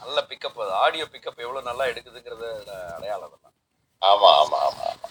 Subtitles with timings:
[0.00, 2.48] நல்ல pickup audio pickup எவ்வளவு நல்லா எடுக்குதுங்கிறது
[2.92, 3.56] அடையாளம் தான்
[4.02, 5.08] ஆமா ஆமா ஆமா ஆமா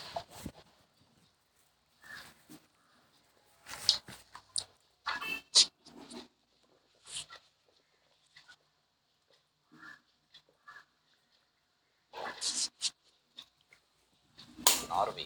[14.91, 15.25] நார்வே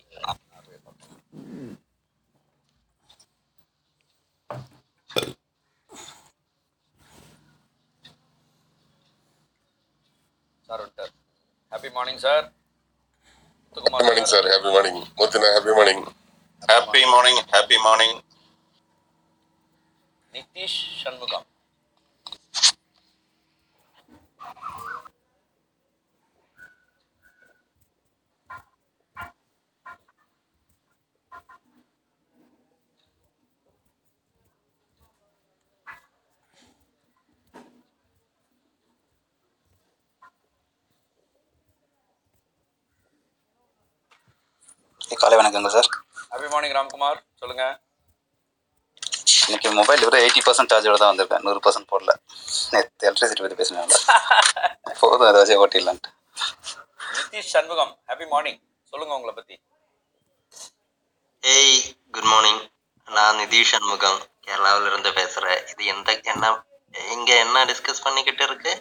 [0.49, 1.15] நார்வே பக்கம்.
[10.69, 11.13] சார் வந்துட்டார்
[12.05, 12.45] happy morning sir
[13.75, 14.41] Happy morning, sir.
[14.51, 14.97] Happy morning.
[15.19, 16.01] Muthina, happy morning.
[16.61, 18.15] Happy morning happy morning
[20.33, 21.45] Nitish Shanmugam
[45.21, 45.87] காலை வணக்கங்க சார்.
[46.29, 47.63] ஹாப்பி மார்னிங் ராம்குமார் சொல்லுங்க.
[49.47, 51.43] இன்னைக்கு மொபைல் வெறும் எயிட்டி பர்சன்ட் சார்ஜோட தான் வந்திருக்கேன்.
[51.47, 52.13] நூறு பர்சன்ட் போடல.
[52.73, 53.97] நேற்று எலக்ட்ரிசிட்டி பற்றி பேசினாங்க
[55.01, 56.09] போதும் அதை வச்சு ஓட்டிடலான்ட்டு.
[57.17, 58.59] நிதிஷ் சண்முகம் ஹாப்பி மார்னிங்
[58.91, 59.55] சொல்லுங்க உங்களை பத்தி.
[61.43, 61.77] ஏய்
[62.17, 62.61] குட் மார்னிங்
[63.07, 64.19] நான் நிதிஷ் சண்முகம்.
[64.47, 66.53] கேரளாவில் இருந்து பேசுகிறேன் இது எந்த என்ன
[67.17, 68.73] இங்கே என்ன டிஸ்கஸ் பண்ணிக்கிட்டு இருக்கு?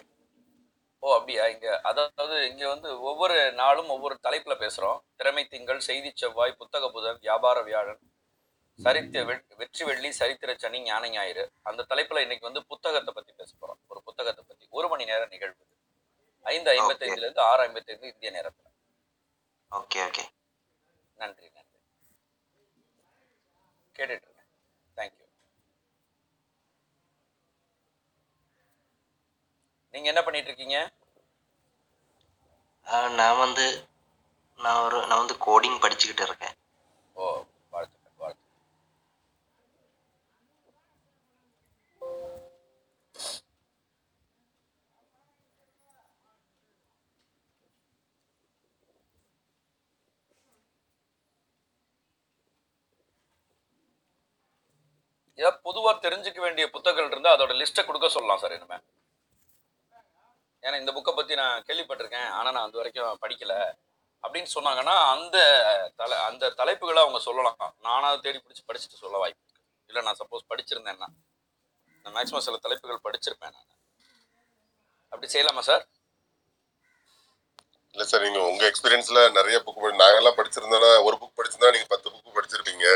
[1.05, 1.47] ஓ அப்படியா?
[1.47, 4.99] இங்க அதாவது இங்க வந்து ஒவ்வொரு நாளும் ஒவ்வொரு தலைப்புல பேசுறோம்.
[5.15, 7.99] திறமை திங்கள் செய்தி செவ்வாய் புத்தக புதன் வியாபார வியாழன்
[8.83, 11.51] சரித்திர வெ- வெற்றி வெள்ளி சரித்திர சனி ஞான ஞாயிறு.
[11.61, 13.87] அந்த தலைப்புல இன்னைக்கு வந்து புத்தகத்தை பத்தி பேச போறோம்.
[13.87, 14.67] ஒரு புத்தகத்தை பத்தி.
[14.69, 15.77] ஒரு மணி நேர நிகழ்வு இது.
[16.41, 18.67] ஐந்து ஐம்பத்தைந்துல இருந்து ஆறு ஐம்பத்தைந்து இந்திய நேரத்துல.
[19.71, 20.23] Okay okay.
[21.15, 21.79] நன்றி நன்றி.
[23.97, 24.33] கேட்டுட்டு இருக்கேன்.
[24.97, 25.23] தேங்க்யூ
[29.91, 30.94] நீங்க என்ன பண்ணிட்டு இருக்கீங்க?
[33.19, 33.65] நான் வந்து
[34.59, 36.55] நான் ஒரு நான் வந்து கோடிங் படிச்சுக்கிட்டு இருக்கேன்.
[37.15, 37.23] ஓ
[37.73, 38.43] வாழ்த்துக்கள் வாழ்த்து
[55.39, 58.77] ஏதாவது பொதுவா தெரிஞ்சுக்க வேண்டிய புத்தகங்கள் இருந்தா அதோட லிஸ்ட்டை கொடுக்க சொல்லலாம் சார் இனிமே.
[60.65, 62.29] ஏன்னா இந்த புக்கை பத்தி நான் கேள்விப்பட்டிருக்கேன்.
[62.31, 63.55] ஆனா நான் அது வரைக்கும் படிக்கல.
[64.23, 65.37] அப்படின்னு சொன்னாங்கன்னா அந்த
[65.95, 67.57] தலை அந்த தலைப்புகளை அவங்க சொல்லலாம்.
[67.79, 69.43] நானா தேடி பிடிச்சி படிச்சுட்டு சொல்ல வாய்ப்பு
[69.89, 71.07] இல்லை நான் சப்போஸ் படிச்சிருந்தேன்னா
[72.05, 73.69] நான் மேக்ஸிமம் சில தலைப்புகள் படிச்சிருப்பேன் நான்.
[75.13, 75.83] அப்படி செய்யலாமா சார்
[77.95, 82.07] இல்ல சார் நீங்க உங்க எக்ஸ்பீரியன்ஸ்ல நிறைய புக் படி நாங்கெல்லாம் படிச்சிருந்தோம்னா ஒரு புக் படிச்சிருந்தா நீங்க பத்து
[82.09, 82.87] புக் படிச்சிருப்பீங்க.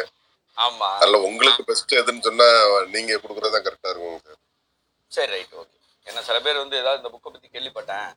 [0.57, 0.87] ஆமா.
[0.95, 2.47] அதுல உங்களுக்கு பெஸ்ட் எதுன்னு சொன்னா
[2.87, 4.39] நீங்க கொடுக்கறது தான் கரெக்டா இருக்கும் சார்
[5.11, 5.75] சரி ரைட் ஓகே
[6.07, 8.13] ஏன்னா சில பேர் வந்து ஏதாவது இந்த புக்கை கேள்விப்பட்டேன்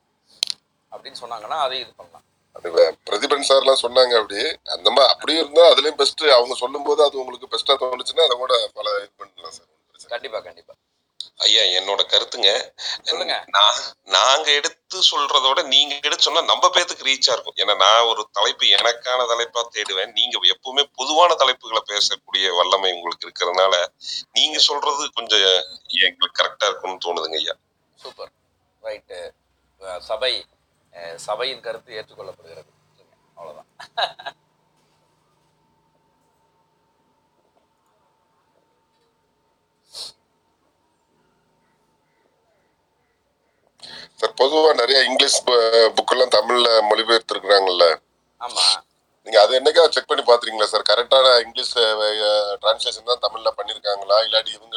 [0.91, 2.23] அப்படின்னு சொன்னாங்கன்னா அதை இது பண்ணலாம்.
[2.53, 4.57] அது வே- பிரதிபன் சார்லாம் சொன்னாங்க அப்படி.
[4.63, 8.97] அந்த மாதிரி அப்படியும் இருந்தா அதுலயும் பெஸ்ட் அவங்க சொல்லும்போது அது உங்களுக்கு பெஸ்டா தோணுச்சுன்னா அதை கூட பல
[8.97, 9.65] இது பண்ணலாம் சார்
[10.07, 10.73] கண்டிப்பா கண்டிப்பா.
[11.37, 12.73] ஐயா என்னோட கருத்துங்க.
[13.01, 13.43] சொல்லுங்க.
[13.47, 13.73] நான்
[14.03, 17.55] நாங்க எடுத்து சொல்றதோட நீங்க எடுத்து சொன்னா நம்ம பேத்துக்கு ரீச்சா இருக்கும்.
[17.55, 20.11] ஏன்னா நான் ஒரு தலைப்பு எனக்கான தலைப்பா தேடுவேன்.
[20.11, 23.85] நீங்க எப்பவுமே பொதுவான தலைப்புகளை பேசக்கூடிய வல்லமை உங்களுக்கு இருக்கிறதுனால
[24.31, 27.53] நீங்க சொல்றது கொஞ்சம் எங்களுக்கு கரெக்டா இருக்கும்னு தோணுதுங்க ஐயா.
[27.95, 28.31] சூப்பர்.
[28.83, 29.19] ரைட்டு
[30.01, 30.33] சபை
[30.93, 32.71] அஹ், சபையின் கருத்து ஏற்றுக்கொள்ளப்படுகிறது.
[33.37, 33.69] அவ்வளவுதான்.
[44.17, 45.39] சார் பொதுவா நிறைய இங்கிலீஷ்
[45.97, 47.85] புக் எல்லாம் தமிழ்ல மொழிபெயர்த்திருக்கிறாங்கல்ல?
[48.41, 48.65] ஆமா.
[49.25, 51.73] நீங்க அது என்னைக்கா செக் பண்ணி பாத்துறீங்களா சார் கரெக்டான இங்கிலீஷ்
[52.61, 54.17] டிரான்ஸ்லேஷன் தான் தமிழ்ல பண்ணிருக்காங்களா?
[54.27, 54.71] இல்லாட்டி இவங்க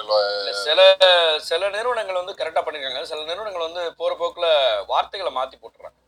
[0.66, 0.80] சில
[1.48, 3.02] சில நிறுவனங்கள் வந்து கரெக்டா பண்ணிருக்காங்க.
[3.10, 4.48] சில நிறுவனங்கள் வந்து போற போக்குல
[4.92, 5.98] வார்த்தைகளை மாத்தி போட்டுறாங்க.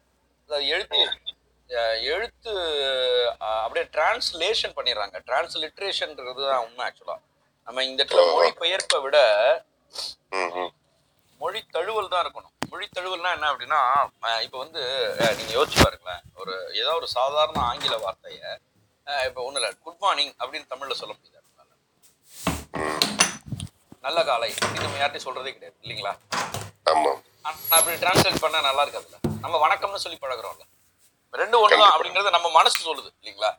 [0.48, 1.01] அதாவது எழுத்து
[2.12, 2.53] எழுத்து
[3.62, 5.16] அப்படியே டிரான்ஸ்லேஷன் பண்ணிடுறாங்க.
[5.28, 7.16] டிரான்ஸ்லிட்ரேஷன்ன்றது தான் உண்மை ஆக்சுவலா
[7.66, 8.24] நம்ம இந்த இடத்துல.
[8.36, 9.18] மொழி பெயர்ப்பை விட.
[11.41, 12.54] மொழி தழுவல் தான் இருக்கணும்.
[12.68, 13.80] மொழி தழுவல்னா என்ன அப்படின்னா
[14.41, 14.80] இப்ப வந்து
[15.18, 16.22] அஹ், நீங்க யோசிச்சு பாருங்களேன்.
[16.36, 18.42] ஒரு ஏதோ ஒரு சாதாரண ஆங்கில வார்த்தைய
[19.26, 21.36] இப்ப ஒண்ணு இல்ல குட் மார்னிங் அப்படின்னு தமிழ்ல சொல்ல முடியாது.
[24.04, 26.12] நல்ல காலை அப்படின்னு நம்ம யார்ட்டையும் சொல்றதே கிடையாது இல்லைங்களா?
[26.86, 27.12] ஆமா.
[27.44, 29.18] நான் அப்படி டிரான்ஸ்லேட் பண்ணா நல்லா இருக்காதுல்ல?
[29.41, 30.64] நம்ம வணக்கம்னு சொல்லி பழகுறோம்ல.
[31.34, 33.50] ரெண்டு ஒண்ணுதான் அப்படிங்கறது நம்ம மனசு சொல்லுது இல்லைங்களா?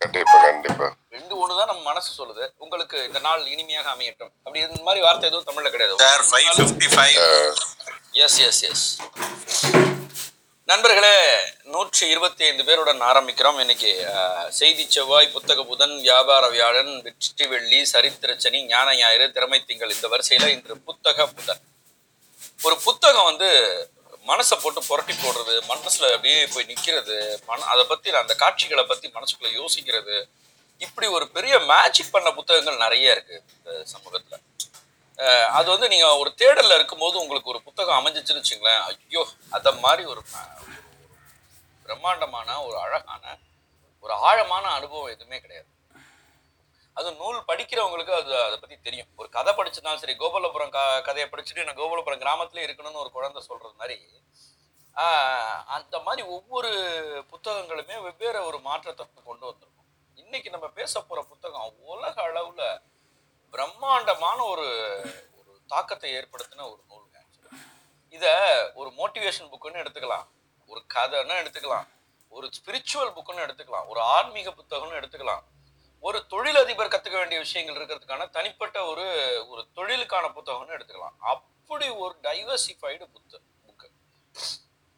[0.00, 0.86] கண்டிப்பா கண்டிப்பா.
[1.10, 2.44] ரெண்டு ஒண்ணுதான் நம்ம மனசு சொல்லுது.
[2.56, 4.32] உங்களுக்கு இந்த நாள் இனிமையாக அமையட்டும்.
[4.44, 5.96] அப்படி இந்த மாதிரி வார்த்தை எதுவும் தமிழ்ல கிடையாது.
[6.04, 7.16] Sir five fifty five
[8.24, 8.84] S S S
[10.68, 11.16] நண்பர்களே
[11.72, 13.58] நூற்றி இருபத்தி ஐந்து பேருடன் ஆரம்பிக்கிறோம்.
[13.62, 13.90] இன்னைக்கு
[14.58, 20.08] செய்தி செவ்வாய் புத்தக புதன் வியாபார வியாழன் வெற்றி வெள்ளி சரித்திர சனி ஞான ஞாயிறு திறமை திங்கள் இந்த
[20.14, 21.62] வரிசையில இன்று புத்தக புதன்.
[22.66, 23.50] ஒரு புத்தகம் வந்து
[24.30, 27.18] மனசை போட்டு புரட்டி போடுறது மனசுல அப்படியே போய் நிக்கிறது
[27.50, 30.16] மன அதை பத்தி அந்த காட்சிகளை பத்தி மனசுக்குள்ள யோசிக்கிறது.
[30.86, 34.36] இப்படி ஒரு பெரிய மேஜிக் பண்ண புத்தகங்கள் நிறைய இருக்கு இந்த சமூகத்துல.
[35.50, 38.82] அது வந்து நீங்க ஒரு தேடல்ல இருக்கும்போது உங்களுக்கு ஒரு புத்தகம் அமைஞ்சிச்சுன்னு வச்சுங்களேன்.
[38.82, 40.22] ஐயோ அத மாதிரி ஒரு
[41.86, 43.38] பிரம்மாண்டமான ஒரு அழகான
[44.00, 45.68] ஒரு ஆழமான அனுபவம் எதுவுமே கிடையாது.
[46.92, 49.08] அது நூல் படிக்கிறவங்களுக்கு அது அதை பத்தி தெரியும்.
[49.16, 53.74] ஒரு கதை படிச்சிருந்தாலும் சரி கோபாலபுரம் க கதையை படிச்சுட்டு நான் கோபாலபுரம் கிராமத்துல இருக்கணும்னு ஒரு குழந்தை சொல்றது
[53.74, 53.96] மாதிரி
[54.96, 56.70] ஆஹ் அந்த மாதிரி ஒவ்வொரு
[57.32, 59.88] புத்தகங்களுமே வெவ்வேறு ஒரு மாற்றத்தை கொண்டு வந்திருக்கும்.
[60.14, 62.62] இன்னைக்கு நம்ம பேச போற புத்தகம் உலக அளவுல
[63.50, 64.68] பிரம்மாண்டமான ஒரு
[65.36, 67.58] ஒரு தாக்கத்தை ஏற்படுத்தின ஒரு நூலுங்க actually.
[68.08, 68.26] இத
[68.74, 70.26] ஒரு மோட்டிவேஷன் புக்குன்னு எடுத்துக்கலாம்.
[70.66, 71.86] ஒரு கதைன்னு எடுத்துக்கலாம்.
[72.28, 73.86] ஒரு ஸ்பிரிச்சுவல் புக்குன்னு எடுத்துக்கலாம்.
[73.86, 75.44] ஒரு ஆன்மீக புத்தகம்னு எடுத்துக்கலாம்.
[76.00, 79.04] ஒரு தொழிலதிபர் கத்துக்க வேண்டிய விஷயங்கள் இருக்கிறதுக்கான தனிப்பட்ட ஒரு
[79.48, 81.16] ஒரு தொழிலுக்கான புத்தகம்னு எடுத்துக்கலாம்.
[81.18, 83.88] அப்படி ஒரு டைவர்சிஃபைடு புத்த புக்கு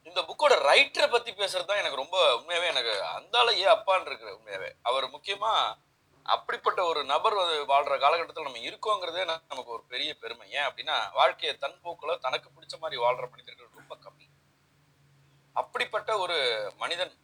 [0.03, 4.71] இந்த புக்கோட ரைட்டரை பத்தி பேசுறது தான் எனக்கு ரொம்ப உண்மையாவே எனக்கு அந்தால ஏ அப்பான்னு இருக்கு உண்மையாவே.
[4.83, 5.53] அவர் முக்கியமா
[6.35, 7.37] அப்படிப்பட்ட ஒரு நபர்
[7.71, 10.47] வாழ்ற காலகட்டத்தில் நம்ம இருக்கோங்கிறதே நமக்கு ஒரு பெரிய பெருமை.
[10.57, 14.27] ஏன் அப்படின்னா வாழ்க்கையை தன் போக்குல தனக்கு பிடிச்ச மாதிரி வாழ்ற மனிதர்கள் ரொம்ப கம்மி.
[15.57, 16.37] அப்படிப்பட்ட ஒரு
[16.83, 17.15] மனிதன்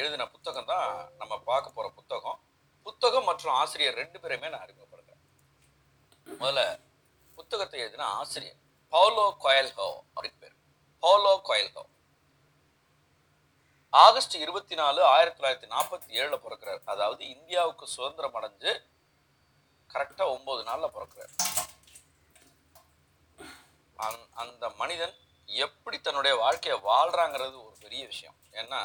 [0.00, 0.88] எழுதின புத்தகம் தான்
[1.20, 2.38] நம்ம பார்க்க போற புத்தகம்.
[2.86, 5.22] புத்தகம் மற்றும் ஆசிரியர் ரெண்டு பேருமே நான் அறிமுகப்படுத்துறேன்.
[6.26, 6.62] முதல்ல
[7.38, 8.60] புத்தகத்தை எழுதின ஆசிரியர்
[8.92, 10.56] பவுலோ கொயல்ஹோ அப்படின்னு பேர்.
[11.02, 11.84] பவுலோ கொயல்ஹோ
[14.02, 16.80] ஆகஸ்ட் இருபத்தி நாலு ஆயிரத்தி தொள்ளாயிரத்தி நாற்பத்தி ஏழில் பிறக்கிறார்.
[16.92, 18.72] அதாவது இந்தியாவுக்கு சுதந்திரம் அடைஞ்சு
[19.92, 21.32] கரெக்டாக ஒம்பது நாளில் பிறக்கிறார்.
[24.06, 25.14] அந் அந்த மனிதன்
[25.66, 28.36] எப்படி தன்னுடைய வாழ்க்கையை வாழ்கிறாங்கிறது ஒரு பெரிய விஷயம்.
[28.60, 28.80] ஏன்னா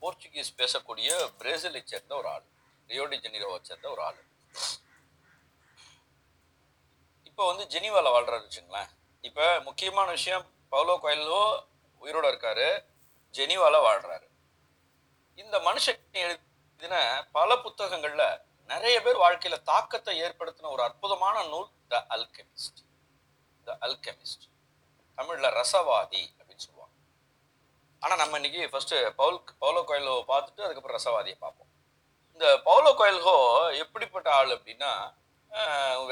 [0.00, 1.10] போர்ச்சுகீஸ் பேசக்கூடிய
[1.40, 2.46] பிரேசிலை சேர்ந்த ஒரு ஆள்
[2.90, 4.20] ரியோடி ஜெனிரோவை சேர்ந்த ஒரு ஆள்.
[7.28, 8.92] இப்போ வந்து ஜெனிவாவில் வாழ்கிறாரு வச்சுங்களேன்
[9.28, 10.44] இப்போ முக்கியமான விஷயம்
[10.74, 11.40] பவுலோ கோயிலோ
[12.02, 12.68] உயிரோட இருக்காரு.
[13.34, 14.26] ஜெனீவால வாழ்றாரு.
[15.42, 16.94] இந்த மனுஷன் எழுதின
[17.36, 18.24] பல புத்தகங்கள்ல
[18.70, 22.80] நிறைய பேர் வாழ்க்கையில தாக்கத்தை ஏற்படுத்தின ஒரு அற்புதமான நூல் த அல்கெமிஸ்ட்
[23.66, 24.44] த அல்கெமிஸ்ட்
[25.18, 26.94] தமிழ்ல ரசவாதி அப்படின்னு சொல்லுவாங்க.
[28.02, 31.70] ஆனா நம்ம இன்னைக்கு ஃபர்ஸ்ட் பவுல் பவுலோ கோயிலோ பார்த்துட்டு அதுக்கப்புறம் ரசவாதியை பார்ப்போம்.
[32.34, 33.36] இந்த பவுலோ கோயில்ஹோ
[33.82, 34.92] எப்படிப்பட்ட ஆள் அப்படின்னா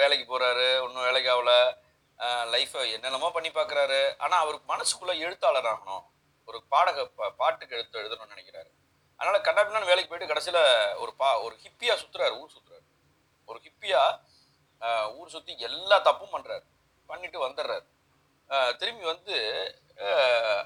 [0.00, 1.52] வேலைக்கு போறாரு ஒன்றும் வேலைக்கு ஆகல.
[2.54, 4.00] லைஃப்பை என்னென்னமோ பண்ணி பார்க்குறாரு.
[4.24, 6.04] ஆனால் அவருக்கு மனசுக்குள்ள எழுத்தாளர் ஆகணும்.
[6.48, 7.06] ஒரு பாடக
[7.40, 8.70] பாட்டுக்கு எழுத்து எழுதணும்னு நினைக்கிறாரு.
[9.20, 10.62] அதனால கண்டாபின்னு வேலைக்கு போயிட்டு கடைசியில்
[11.02, 12.86] ஒரு பா ஒரு ஹிப்பியா சுத்துறாரு ஊர் சுத்துறாரு.
[13.48, 14.02] ஒரு ஹிப்பியா
[15.18, 16.64] ஊர் சுற்றி எல்லா தப்பும் பண்றாரு.
[17.10, 17.86] பண்ணிட்டு வந்துடுறாரு.
[18.80, 19.34] திரும்பி வந்து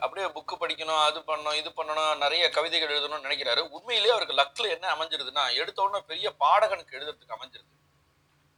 [0.04, 3.62] அப்படியே புக்கு படிக்கணும் அது பண்ணணும் இது பண்ணணும் நிறைய கவிதைகள் எழுதணும்னு நினைக்கிறாரு.
[3.76, 7.74] உண்மையிலேயே அவருக்கு லக்ல என்ன அமைஞ்சிருதுன்னா எடுத்தோடனே பெரிய பாடகனுக்கு எழுதுறதுக்கு அமைஞ்சிருது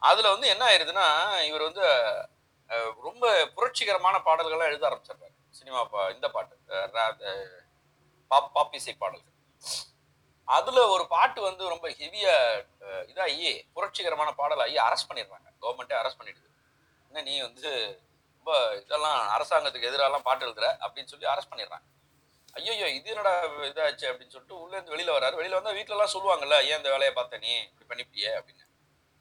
[0.02, 1.06] அதுல வந்து என்ன ஆயிருதுன்னா
[1.49, 1.84] இவர் வந்து
[3.06, 3.25] ரொம்ப
[3.56, 5.30] புரட்சிகரமான பாடல்கள்லாம் எழுத ஆரம்பிச்சிடுறாரு.
[5.58, 6.56] சினிமா பா இந்த பாட்டு
[8.31, 9.37] பாப் பாப் இசை பாடல்கள்.
[10.56, 12.35] அதுல ஒரு பாட்டு வந்து ரொம்ப ஹெவியா
[13.11, 15.49] இதாகி புரட்சிகரமான பாடலாகி அரெஸ்ட் பண்ணிடுறாங்க.
[15.62, 16.49] கவர்மெண்ட்டே அரெஸ்ட் பண்ணிடுது.
[17.11, 17.70] என்ன நீ வந்து
[18.37, 18.52] ரொம்ப
[18.82, 20.67] இதெல்லாம் அரசாங்கத்துக்கு எதிராலாம் பாட்டு எழுதுற?
[20.85, 21.87] அப்படின்னு சொல்லி அரெஸ்ட் பண்ணிடுறாங்க.
[22.58, 23.32] ஐயோ இது என்னடா
[23.70, 25.38] இதாச்சு அப்படின்னு சொல்லிட்டு உள்ளேருந்து வெளியில வராரு.
[25.40, 27.52] வெளியில வந்தா வீட்டுல எல்லாம் சொல்லுவாங்கல்ல ஏன் இந்த வேலையை பார்த்த நீ?
[27.71, 28.64] இப்படி பண்ணிப்பியே அப்படின்னு.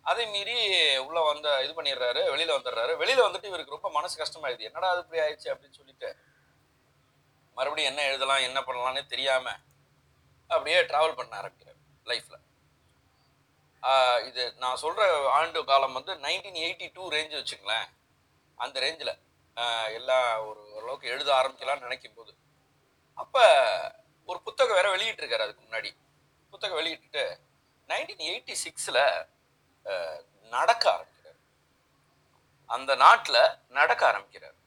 [0.09, 0.55] அதை மீறி
[1.05, 2.93] உள்ள வந்த இது பண்ணிடுறாரு வெளியில வந்துடுறாரு.
[3.01, 4.67] வெளியில வந்துட்டு இவருக்கு ரொம்ப மனசு கஷ்டமாயிடுது.
[4.69, 6.09] என்னடா அது இப்படி ஆயிடுச்சு அப்படின்னு சொல்லிட்டு
[7.57, 9.45] மறுபடியும் என்ன எழுதலாம் என்ன பண்ணலாம்னு தெரியாம
[10.49, 12.37] அப்படியே டிராவல் பண்ண ஆரம்பிக்கிறார் லைஃப்ல
[14.27, 15.01] இது நான் சொல்ற
[15.37, 17.87] ஆண்டு காலம் வந்து நைன்டீன் எயிட்டி டூ ரேஞ்சு வச்சுங்களேன்
[18.57, 19.13] அந்த ரேஞ்சில்
[19.97, 22.31] எல்லாம் ஒரு ஓரளவுக்கு எழுத ஆரம்பிக்கலாம்னு நினைக்கும் போது
[23.17, 23.43] அப்போ
[24.29, 25.89] ஒரு புத்தகம் வேற வெளியிட்டிருக்காரு அதுக்கு முன்னாடி.
[26.53, 27.23] புத்தகம் வெளியிட்டுட்டு
[27.89, 29.01] நைன்டீன் எயிட்டி சிக்ஸில்
[30.49, 31.39] நடக்க ஆரம்பிக்கிறார்.
[32.65, 34.57] அந்த நாட்டில் நடக்க ஆரம்பிக்கிறார்.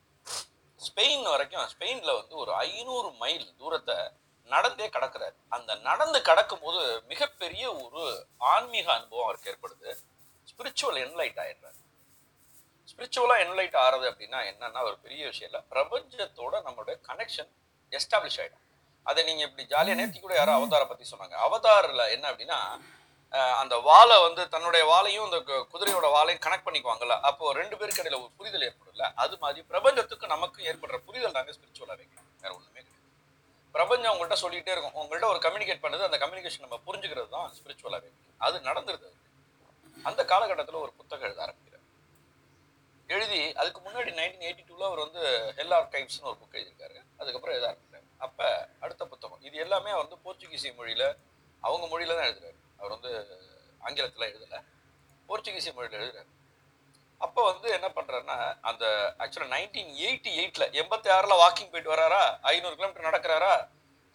[0.81, 3.97] ஸ்பெயின் வரைக்கும் ஸ்பெயினில் வந்து ஒரு ஐநூறு மைல் தூரத்தை
[4.45, 5.35] நடந்தே கடக்கிறார்.
[5.49, 9.91] அந்த நடந்து கடக்கும்போது மிகப்பெரிய ஒரு ஆன்மீக அனுபவம் அவருக்கு ஏற்படுது.
[10.51, 11.79] ஸ்பிரிச்சுவல் என்லைட் ஆயிடுறாரு.
[12.91, 15.61] ஸ்பிரிச்சுவலா என்லைட் ஆறது அப்படின்னா என்னன்னா ஒரு பெரிய விஷயம் இல்லை.
[15.71, 17.51] பிரபஞ்சத்தோட நம்மளுடைய கனெக்ஷன்
[17.91, 18.65] எஸ்டாப்ளிஷ் ஆயிடும்.
[19.03, 21.37] அதை நீங்க இப்படி ஜாலியா நேர்த்தி கூட யாரோ அவதாரை பத்தி சொன்னாங்க.
[21.47, 22.59] அவதாரில் என்ன அப்படின்னா
[23.33, 28.15] அந்த வாழை வந்து தன்னுடைய வாழையும் அந்த கு- குதிரையோட வாழையும் கனெக்ட் பண்ணிக்குவாங்கல்ல அப்போ ரெண்டு பேருக்கு இடையில
[28.15, 29.13] ஒரு புரிதல் ஏற்படும்ல?
[29.15, 33.01] அது மாதிரி பிரபஞ்சத்துக்கு நமக்கு ஏற்படுற புரிதல் தாங்க ஸ்பிரிச்சுவலா வைக்கணும் வேற ஒன்றுமே கிடையாது.
[33.73, 34.95] பிரபஞ்சம் உங்கள்கிட்ட சொல்லிகிட்டே இருக்கும்.
[34.95, 39.13] உங்கள்கிட்ட ஒரு கம்யூனிகேட் பண்ணுது அந்த கம்யூனிகேஷன் நம்ம புரிஞ்சுக்கிறது தான் ஸ்பிரிச்சுவலா வைக்கணும் அது நடந்துருது
[40.03, 41.81] அந்த காலகட்டத்தில் ஒரு புத்தகம் எழுத ஆரம்பிக்கிறார்.
[43.07, 47.03] எழுதி அதுக்கு முன்னாடி நைன்டீன் எயிட்டி டூவில் அவர் வந்து ஹெல் ஆர்கைவ்ஸ்னு ஒரு புக் எழுதியிருக்காரு.
[47.19, 48.05] அதுக்கப்புறம் எழுத ஆரம்பிக்கிறார்.
[48.19, 49.43] அப்போ அடுத்த புத்தகம்.
[49.43, 51.17] இது எல்லாமே வந்து போர்ச்சுகீசி மொழியில்
[51.61, 52.62] அவங்க மொழியில் தான் எழுதுறாரு.
[52.83, 53.11] அவர் வந்து
[53.87, 54.59] ஆங்கிலத்தில் எழுதலை.
[55.29, 56.31] போர்ச்சுகீஸ் மொழியில் எழுதுறாரு.
[57.25, 58.37] அப்போ வந்து என்ன பண்ணுறாருன்னா
[58.71, 58.85] அந்த
[59.23, 62.23] ஆக்சுவலாக நைன்டீன் எயிட்டி எயிட்டில் எண்பத்தி ஆறில் வாக்கிங் போயிட்டு வராரா?
[62.53, 63.53] ஐநூறு கிலோமீட்டர் நடக்கிறாரா?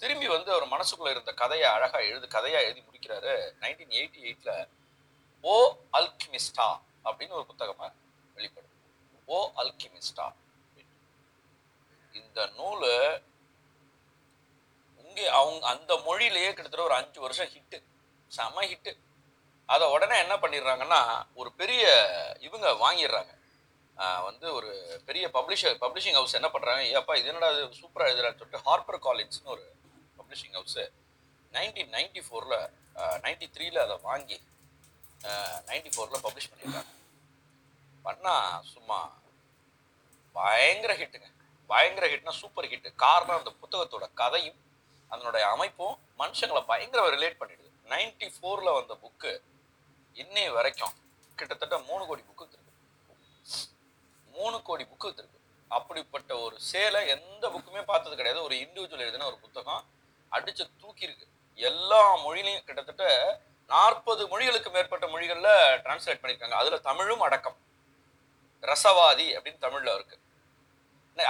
[0.02, 3.36] திரும்பி வந்து அவர் மனசுக்குள்ளே இருந்த கதையை அழகாக எழுது கதையாக எழுதி முடிக்கிறாரு.
[3.64, 4.68] நைன்டீன் எயிட்டி எயிட்டில்
[5.44, 5.56] ஓ
[6.00, 6.68] அல்கிமிஸ்டா
[7.08, 7.92] அப்படின்னு ஒரு புத்தகமாக
[8.36, 8.76] வெளிப்படும்.
[9.26, 10.28] ஓ அல்கிமிஸ்டா
[12.20, 12.94] இந்த நூலு
[15.06, 17.78] இங்கே அவங்க அந்த மொழியிலேயே கிட்டத்தட்ட ஒரு அஞ்சு வருஷம் ஹிட்டு
[18.32, 18.92] செம ஹிட்டு
[19.70, 21.00] அதை உடனே என்ன பண்ணிடுறாங்கன்னா
[21.40, 21.84] ஒரு பெரிய
[22.48, 23.32] இவங்க வாங்கிடுறாங்க.
[24.28, 24.70] வந்து ஒரு
[25.08, 27.64] பெரிய பப்ளிஷர் பப்ளிஷிங் ஹவுஸ் என்ன பண்ணுறாங்க ஏப்பா இது என்னடா இது?
[27.82, 29.66] சூப்பராக எழுதுறான்னு சொல்லிட்டு ஹார்பர் காலேஜ்னு ஒரு
[30.20, 30.84] பப்ளிஷிங் ஹவுஸு
[31.54, 32.58] நைன்டீன் நைன்டி ஃபோரில்
[33.26, 34.38] நைன்டி த்ரீல அதை வாங்கி
[35.70, 36.94] நைன்டி ஃபோரில் பப்ளிஷ் பண்ணியிருக்காங்க
[38.06, 39.00] பண்ணால் சும்மா
[40.36, 41.30] பயங்கர ஹிட்டுங்க
[41.70, 44.60] பயங்கர ஹிட்னா சூப்பர் ஹிட்டு காரணம் அந்த புத்தகத்தோட கதையும்
[45.12, 47.67] அதனுடைய அமைப்பும் மனுஷங்களை பயங்கர ரிலேட் பண்ணிடுது.
[47.92, 49.32] நைன்டி ஃபோரில் வந்த புக்கு
[50.22, 50.96] இன்னை வரைக்கும்
[51.38, 52.74] கிட்டத்தட்ட மூணு கோடி புக்கு இருக்கு.
[54.38, 55.40] மூணு கோடி புக்கு இருக்கு.
[55.78, 58.44] அப்படிப்பட்ட ஒரு சேலை எந்த புக்குமே பார்த்தது கிடையாது.
[58.48, 59.84] ஒரு இண்டிவிஜுவல் எழுதின ஒரு புத்தகம்
[60.32, 61.28] அடிச்சு தூக்கியிருக்கு
[61.70, 63.06] எல்லா மொழியிலையும் கிட்டத்தட்ட
[63.74, 65.54] நாற்பது மொழிகளுக்கு மேற்பட்ட மொழிகளில்
[65.86, 67.58] டிரான்ஸ்லேட் பண்ணியிருக்காங்க அதில் தமிழும் அடக்கம்.
[68.70, 70.24] ரசவாதி அப்படின்னு தமிழில் இருக்குது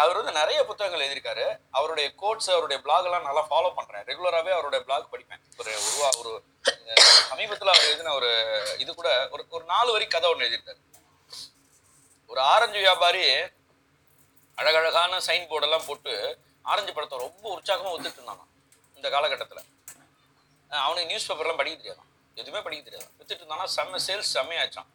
[0.01, 1.45] அவர் வந்து நிறைய புத்தகங்கள் எழுதியிருக்காரு.
[1.77, 4.03] அவருடைய கோட்ஸ் அவருடைய பிளாக் எல்லாம் நல்லா ஃபாலோ பண்றேன்.
[4.09, 5.43] ரெகுலராகவே அவருடைய பிளாக் படிப்பேன்.
[5.59, 6.31] ஒரு உருவா ஒரு
[7.29, 8.31] சமீபத்தில் அவர் எழுதின ஒரு
[8.83, 10.81] இது கூட ஒரு ஒரு நாலு வரி கதை ஒன்று எழுதியிருக்காரு.
[12.31, 13.23] ஒரு ஆரஞ்சு வியாபாரி
[14.57, 16.13] அழகழகான சைன் போர்டெல்லாம் போட்டு
[16.71, 18.43] ஆரஞ்சு படத்தை ரொம்ப உற்சாகமாக ஒத்துட்டு இருந்தான்
[18.97, 19.65] இந்த காலகட்டத்தில்.
[20.71, 22.09] அவனுக்கு நியூஸ் பேப்பர்லாம் படிக்க தெரியாதான்
[22.41, 23.09] எதுவுமே படிக்க தெரியாது.
[23.19, 24.89] வித்துட்டு இருந்தானா செம்ம சேல்ஸ் செம்மையாச்சான்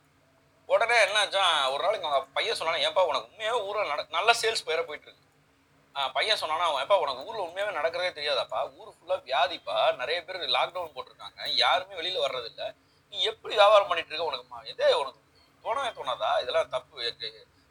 [0.66, 4.82] உடனே என்னாச்சான் ஒரு நாளைக்கு அவங்க பையன் சொன்னாலும் ஏப்பா உனக்கு உண்மையாக ஊரில் நட நல்ல சேல்ஸ் பேர
[4.82, 6.10] போயிட்டு இருக்கு.
[6.12, 8.74] பையன் சொன்னானா அவன் ஏப்பா உனக்கு ஊரில் உண்மையாகவே நடக்கிறதே தெரியாதாப்பா?
[8.74, 9.96] ஊர் ஃபுல்லாக வியாதிப்பா.
[9.96, 11.48] நிறைய பேர் லாக்டவுன் போட்டிருக்காங்க.
[11.48, 12.74] யாருமே வெளியில் வர்றதில்ல.
[13.10, 14.56] நீ எப்படி வியாபாரம் பண்ணிட்டு இருக்க உனக்கு?
[14.56, 15.20] மா- இதே உனக்கு
[15.62, 17.16] தோணவே தோணாதா இதெல்லாம் தப்பு.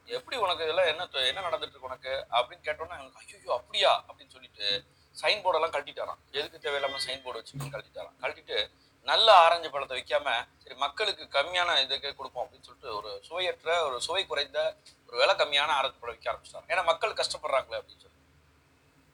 [0.06, 2.26] எப்படி உனக்கு இதெல்லாம் என்ன என்ன நடந்துட்டு இருக்கு உனக்கு?
[2.32, 4.04] அப்படின்னு கேட்டோன்னா எனக்கு ஐயோ அப்படியா?
[4.08, 4.84] அப்படின்னு சொல்லிட்டு
[5.22, 8.72] சைன் போர்டெல்லாம் கழட்டிட்டாரான் எதுக்கு தேவையில்லாமல் சைன் போர்டு வச்சுட்டு கழட்டிட்டாரான் கழட்டிட்டு
[9.10, 10.30] நல்ல ஆரஞ்சு பழத்தை விற்காம
[10.64, 14.60] சரி மக்களுக்கு கம்மியான இதுக்கு கொடுப்போம் அப்படின்னு சொல்லிட்டு ஒரு சுவையற்ற ஒரு சுவை குறைந்த
[15.08, 16.70] ஒரு விலை கம்மியான ஆரஞ்சு பழம் விற்க ஆரம்பிச்சிட்டாங்க.
[16.74, 18.20] ஏன்னா மக்கள் கஷ்டப்படுறாங்களே அப்படின்னு சொல்லி.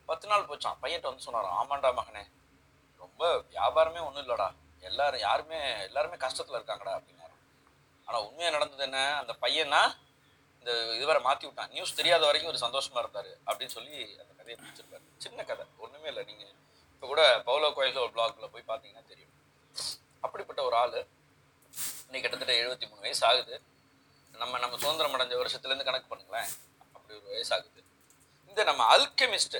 [0.08, 2.24] பத்து நாள் போச்சான் பையன்ட்ட வந்து சொன்னாராம் ஆமாண்டா மகனே
[3.04, 3.22] ரொம்ப
[3.54, 4.48] வியாபாரமே ஒன்றும் இல்லடா.
[4.88, 7.42] எல்லாரும் யாருமே எல்லாருமே கஷ்டத்தில் இருக்காங்கடா அப்படின்னாராம்
[8.06, 9.00] ஆனால் உண்மையாக நடந்தது என்ன?
[9.22, 9.82] அந்த பையனா
[10.60, 11.72] இந்த இதுவரை மாற்றி விட்டான்.
[11.74, 16.24] நியூஸ் தெரியாத வரைக்கும் ஒரு சந்தோஷமா இருந்தார் அப்படின்னு சொல்லி அந்த கதையை பிடிச்சிருக்காரு சின்ன கதை ஒன்றுமே இல்லை.
[16.30, 16.54] நீங்கள்
[16.94, 19.27] இப்போ கூட பவுலோ கோயிலோ பிளாக்ல போய் பார்த்தீங்கன்னா தெரியும்.
[20.24, 20.98] அப்படிப்பட்ட ஒரு ஆள்.
[22.06, 23.54] இன்னைக்கு கிட்டத்தட்ட எழுபத்தி மூணு வயசு ஆகுது.
[24.42, 26.50] நம்ம நம்ம சுதந்திரம் அடைஞ்ச வருஷத்துலேருந்து கணக்கு பண்ணுங்களேன்.
[26.94, 27.82] அப்படி ஒரு வயசு ஆகுது.
[28.48, 29.58] இந்த நம்ம அல்கெமிஸ்ட்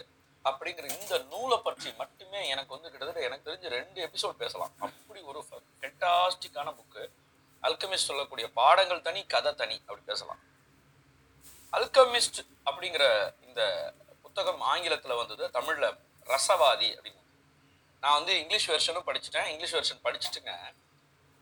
[0.48, 4.72] அப்படிங்கிற இந்த நூலை பற்றி மட்டுமே எனக்கு வந்து கிட்டத்தட்ட எனக்கு தெரிஞ்ச ரெண்டு எபிசோட் பேசலாம்.
[4.86, 7.02] அப்படி ஒரு ஃபென்டாஸ்டிக்கான புக்கு
[7.68, 10.40] அல்கெமிஸ்ட் சொல்லக்கூடிய பாடங்கள் தனி கதை தனி அப்படி பேசலாம்.
[11.78, 13.04] அல்கமிஸ்ட் அப்படிங்கிற
[13.46, 13.62] இந்த
[14.24, 15.96] புத்தகம் ஆங்கிலத்தில் வந்தது தமிழில்
[16.32, 17.17] ரசவாதி அப்படின்னு
[18.02, 19.48] நான் வந்து இங்கிலீஷ் வெர்ஷனும் படிச்சுட்டேன்.
[19.52, 20.52] இங்கிலீஷ் வெர்ஷன் படிச்சுட்டுங்க.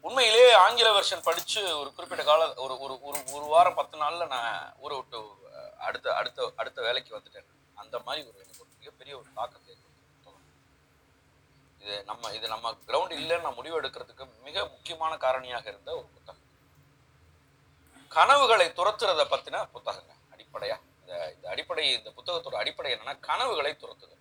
[0.07, 4.75] உண்மையிலேயே ஆங்கில வெர்ஷன் படிச்சு ஒரு குறிப்பிட்ட கால ஒரு ஒரு ஒரு ஒரு வாரம் பத்து நாள்ல நான்
[4.85, 5.19] ஊரை விட்டு
[5.87, 7.51] அடுத்த அடுத்த அடுத்த வேலைக்கு வந்துட்டேன்
[7.83, 9.75] அந்த மாதிரி ஒரு எனக்கு ஒரு மிகப்பெரிய ஒரு தாக்கத்தை
[11.81, 16.45] இது நம்ம இது நம்ம கிரவுண்ட் இல்லைன்னு நான் முடிவு எடுக்கிறதுக்கு மிக முக்கியமான காரணியாக இருந்த ஒரு புத்தகம்.
[18.17, 20.77] கனவுகளை துரத்துறத பத்தின புத்தகங்க அடிப்படையா.
[21.01, 24.16] இந்த இந்த அடிப்படை இந்த புத்தகத்தோட அடிப்படை என்னன்னா கனவுகளை துரத்துது.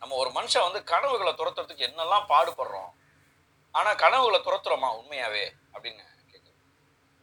[0.00, 2.90] நம்ம ஒரு மனுஷன் வந்து கனவுகளை துரத்துறதுக்கு என்னெல்லாம் பாடுபடுறோம்?
[3.78, 5.44] ஆனால் கனவுகளை துரத்துறோமா உண்மையாவே?
[5.74, 6.52] அப்படின்னு கேட்குது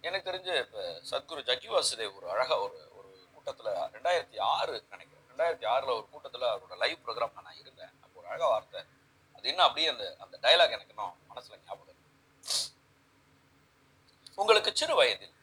[0.08, 5.27] எனக்கு தெரிஞ்சு இப்போ சத்குரு ஜக்கி வாசுதேவ் ஒரு அழகாக ஒரு ஒரு கூட்டத்தில் ரெண்டாயிரத்தி ஆறு நினைக்கிறேன்.
[5.32, 7.94] ரெண்டாயிரத்தி ஆறில் ஒரு கூட்டத்தில் அவரோட லைவ் ப்ரோக்ராம் நான் இருந்தேன்.
[8.03, 8.82] அப்போ ஒரு அழகாக வார்த்தை.
[9.36, 11.92] அது இன்னும் அப்படியே அந்த அந்த டயலாக் எனக்கு இன்னும் மனசில் ஞாபகம்
[14.42, 15.34] உங்களுக்கு சிறு வயதில்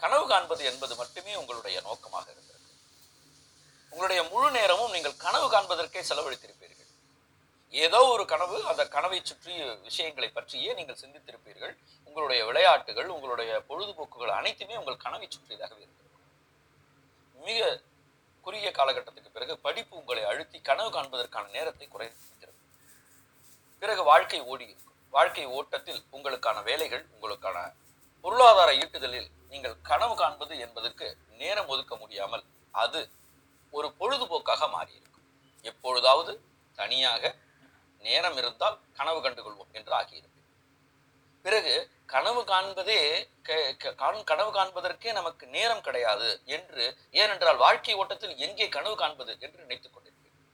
[0.00, 2.49] கனவு காண்பது என்பது மட்டுமே உங்களுடைய நோக்கமாக இருந்தது.
[3.92, 6.88] உங்களுடைய முழு நேரமும் நீங்கள் கனவு காண்பதற்கே செலவழித்திருப்பீர்கள்.
[7.74, 9.52] ஏதோ ஒரு கனவு அந்த கனவை சுற்றி
[9.88, 11.74] விஷயங்களை பற்றியே நீங்கள் சிந்தித்திருப்பீர்கள்.
[12.08, 16.26] உங்களுடைய விளையாட்டுகள் உங்களுடைய பொழுதுபோக்குகள் அனைத்துமே உங்கள் கனவை சுற்றியதாகவே இருந்திருக்கும்.
[17.38, 17.68] மிக
[18.46, 22.58] குறுகிய காலகட்டத்துக்கு பிறகு படிப்பு உங்களை அழுத்தி கனவு காண்பதற்கான நேரத்தை குறைத்திருக்கும்
[23.82, 24.96] பிறகு வாழ்க்கை ஓடி இருக்கும்.
[25.14, 27.58] வாழ்க்கை ஓட்டத்தில் உங்களுக்கான வேலைகள் உங்களுக்கான
[28.24, 31.06] பொருளாதார ஈட்டுதலில் நீங்கள் கனவு காண்பது என்பதற்கு
[31.42, 32.44] நேரம் ஒதுக்க முடியாமல்
[32.82, 33.00] அது
[33.70, 35.22] ஒரு பொழுதுபோக்காக மாறியிருக்கும்.
[35.62, 36.40] எப்பொழுதாவது
[36.74, 37.34] தனியாக
[37.98, 40.28] நேரம் இருந்தால் கனவு கண்டுகொள்வோம் என்று ஆகியிருக்கும்.
[41.42, 48.36] பிறகு கனவு காண்பதே க- க- காண்- கனவு காண்பதற்கே நமக்கு நேரம் கிடையாது என்று ஏனென்றால் வாழ்க்கை ஓட்டத்தில்
[48.36, 50.48] எங்கே கனவு காண்பது என்று நினைத்துக் கொண்டிருப்பேன்.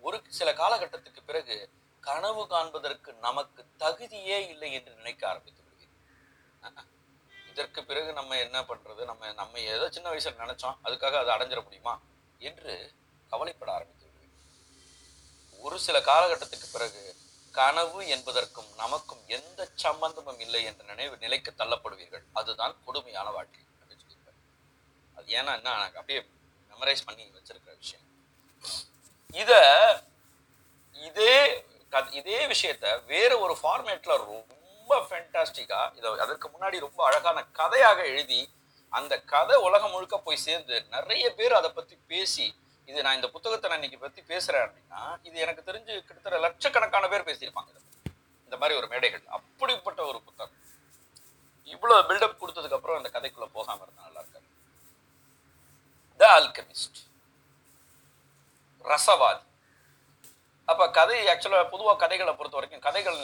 [0.00, 1.70] ஒரு சில காலகட்டத்துக்கு பிறகு
[2.00, 6.84] கனவு காண்பதற்கு நமக்கு தகுதியே இல்லை என்று நினைக்க ஆரம்பித்து விடுவீர்கள்
[7.50, 9.04] இதற்கு பிறகு நம்ம என்ன பண்றது?
[9.04, 10.76] நம்ம நம்ம ஏதோ சின்ன வயசுல நினைச்சோம்.
[10.84, 12.00] அதுக்காக அதை அடைஞ்சிட முடியுமா?
[12.38, 12.74] என்று
[13.32, 13.96] கவலைப்பட ஆரம்பித்தது
[15.64, 17.02] ஒரு சில காலகட்டத்துக்கு பிறகு
[17.54, 22.24] கனவு என்பதற்கும் நமக்கும் எந்த சம்பந்தமும் இல்லை என்ற நினைவு நிலைக்கு தள்ளப்படுவீர்கள்.
[22.32, 24.38] அதுதான் கொடுமையான வாழ்க்கை அப்படின்னு சொல்லியிருக்காரு
[25.16, 26.20] அது ஏன்னா என்ன எனக்கு அப்படியே
[26.70, 28.04] மெமரைஸ் பண்ணி வச்சிருக்கிற விஷயம்.
[29.40, 29.52] இத
[31.08, 31.34] இதே
[32.20, 38.40] இதே விஷயத்த வேற ஒரு ஃபார்மேட்ல ரொம்ப ஃபேண்டாஸ்டிக்கா இதை அதற்கு முன்னாடி ரொம்ப அழகான கதையாக எழுதி
[38.92, 42.46] அந்த கதை உலகம் முழுக்க போய் சேர்ந்து நிறைய பேர் அதை பத்தி பேசி
[42.88, 47.28] இது நான் இந்த புத்தகத்தை நான் இன்னைக்கு பத்தி பேசுறேன் அப்படின்னா இது எனக்கு தெரிஞ்சு கிட்டத்தட்ட லட்சக்கணக்கான பேர்
[47.28, 47.72] பேசியிருப்பாங்க
[48.46, 50.56] இந்த மாதிரி ஒரு மேடைகள் அப்படிப்பட்ட ஒரு புத்தகம்.
[51.74, 54.46] இவ்வளவு பில்டப் கொடுத்ததுக்கு அப்புறம் அந்த கதைக்குள்ள போகாம இருந்தா நல்லா இருக்காது.
[56.20, 56.98] த ஆல்கமிஸ்ட்
[58.84, 59.44] ரசவாதி.
[60.68, 63.20] அப்ப கதை ஆக்சுவலா பொதுவாக கதைகளை பொறுத்த வரைக்கும் கதைகள்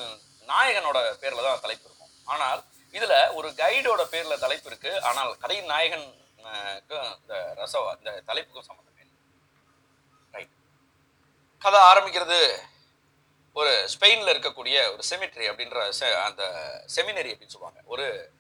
[0.51, 2.13] நாயகனோட பேர்ல தான் தலைப்பு இருக்கும்.
[2.33, 2.61] ஆனால்
[2.95, 5.03] இதுல ஒரு கைடோட பேர்ல தலைப்பு இருக்கு.
[5.03, 6.15] ஆனால் கதையின் நாயகன்
[7.21, 9.19] இந்த ரசவா இந்த தலைப்புக்கும் சம்மந்தமே இல்லை.
[10.33, 10.55] ரைட்
[11.59, 12.59] கதை ஆரம்பிக்கிறது
[13.55, 16.45] ஒரு ஸ்பெயின்ல இருக்கக்கூடிய ஒரு செமிட்ரி அப்படின்ற செ- அந்த
[16.97, 17.81] செமினரி அப்படின்னு சொல்லுவாங்க.
[17.85, 18.33] ஒரு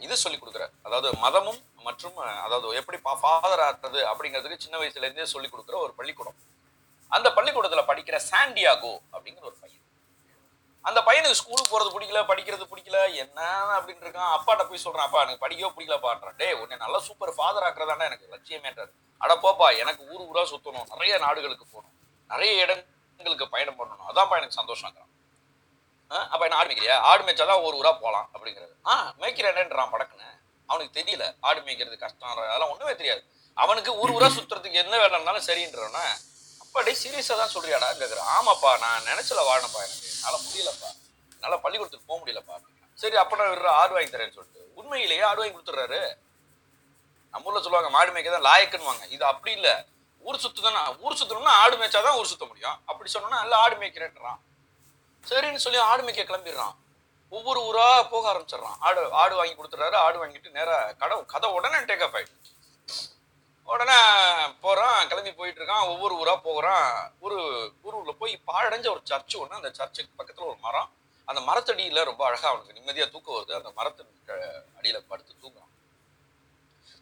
[0.00, 5.48] இது சொல்லி கொடுக்குற அதாவது மதமும் மற்றும் அதாவது எப்படி ஃபாதர் ஆகிறது அப்படிங்கிறதுக்கு சின்ன வயசுல இருந்தே சொல்லி
[5.48, 6.34] கொடுக்குற ஒரு பள்ளிக்கூடம்.
[7.08, 9.75] அந்த பள்ளிக்கூடத்துல படிக்கிற சாண்டியாகோ அப்படிங்கிற ஒரு பையன்.
[10.86, 13.40] அந்த பையனுக்கு ஸ்கூலுக்கு போறது பிடிக்கல படிக்கிறது பிடிக்கல என்ன
[13.76, 14.32] அப்படின்னு இருக்கான்.
[14.36, 18.28] அப்பாட்ட போய் சொல்றான் அப்பா எனக்கு படிக்கவே பிடிக்கல பாடுறான் டே உன்னை நல்லா சூப்பர் ஃபாதர் ஆக்குறதாண்டா எனக்கு
[18.34, 18.92] லட்சியமேன்றார்.
[19.18, 20.86] அட போப்பா எனக்கு ஊர் ஊரா சுத்தணும்.
[20.88, 21.94] நிறைய நாடுகளுக்கு போகணும்.
[22.30, 24.06] நிறைய இடங்களுக்கு பயணம் பண்ணணும்.
[24.10, 25.12] அதான்ப்பா எனக்கு சந்தோஷங்கிறான்.
[26.10, 26.96] ஆ, அப்ப என்ன ஆடு மேய்க்கிறியா?
[27.10, 30.28] ஆடு மேய்ச்சாதான் ஒரு ஊரா போகலாம் அப்படிங்கிறது ஆ மேய்க்கிறேன்றான் படக்குன்னு.
[30.66, 33.22] அவனுக்கு தெரியல ஆடு மேய்க்கிறது கஷ்டம் அதெல்லாம் ஒண்ணுமே தெரியாது.
[33.54, 35.98] அவனுக்கு ஊர் ஊரா சுத்துறதுக்கு என்ன வேலைனாலும் இருந்தாலும் சரின்றவன
[36.76, 40.08] அப்பா சீரியஸாக தான் சொல்றியாடா கேட்குறேன் ஆமாப்பா நான் நினைச்சல வாழணும்ப்பா எனக்கு.
[40.16, 40.88] என்னால் முடியலப்பா.
[41.42, 42.56] என்னால் பள்ளிக்கூடத்துக்கு போக முடியலப்பா
[43.02, 44.62] சரி அப்போ நான் விடுற ஆடு வாங்கி தரேன்னு சொல்லிட்டு.
[44.78, 46.00] உண்மையிலேயே ஆடு வாங்கி கொடுத்துட்றாரு.
[47.32, 49.04] நம்ம ஊரில் சொல்லுவாங்க மாடு மேய்க்க தான் லாயக்குன்னுவாங்க.
[49.14, 49.74] இது அப்படி இல்லை.
[50.22, 52.76] ஊர் சுத்து தானே ஊர் சுத்தணும்னா ஆடு மேய்ச்சாதான் ஊர் சுத்த முடியும்.
[52.90, 54.38] அப்படி சொன்னோன்னா நல்லா ஆடு மேய்க்கிறேன்றான்.
[55.30, 56.74] சரின்னு சொல்லி ஆடு மேய்க்க கிளம்பிடுறான்.
[57.32, 58.78] ஒவ்வொரு ஊராக போக ஆரம்பிச்சிடுறான்.
[58.86, 59.98] ஆடு ஆடு வாங்கி கொடுத்துட்றாரு.
[60.06, 62.52] ஆடு வாங்கிட்டு நேராக கடை கதை உடனே டேக் அப் ஆகிடுச்சு
[63.66, 64.00] உடனே
[64.60, 67.12] போறான் கிளம்பி போயிட்டு இருக்கான் ஒவ்வொரு ஊரா போகிறான்.
[67.20, 67.38] ஒரு
[67.84, 70.90] ஊருல போய் பாழடைஞ்ச ஒரு சர்ச்சு ஒண்ணு அந்த சர்ச்சுக்கு பக்கத்துல ஒரு மரம்.
[71.24, 73.52] அந்த மரத்தடியில ரொம்ப அழகா அவனுக்கு நிம்மதியா தூக்கம் வருது.
[73.52, 75.72] அந்த மரத்தின் அடியில் அடியில படுத்து தூங்குறான்.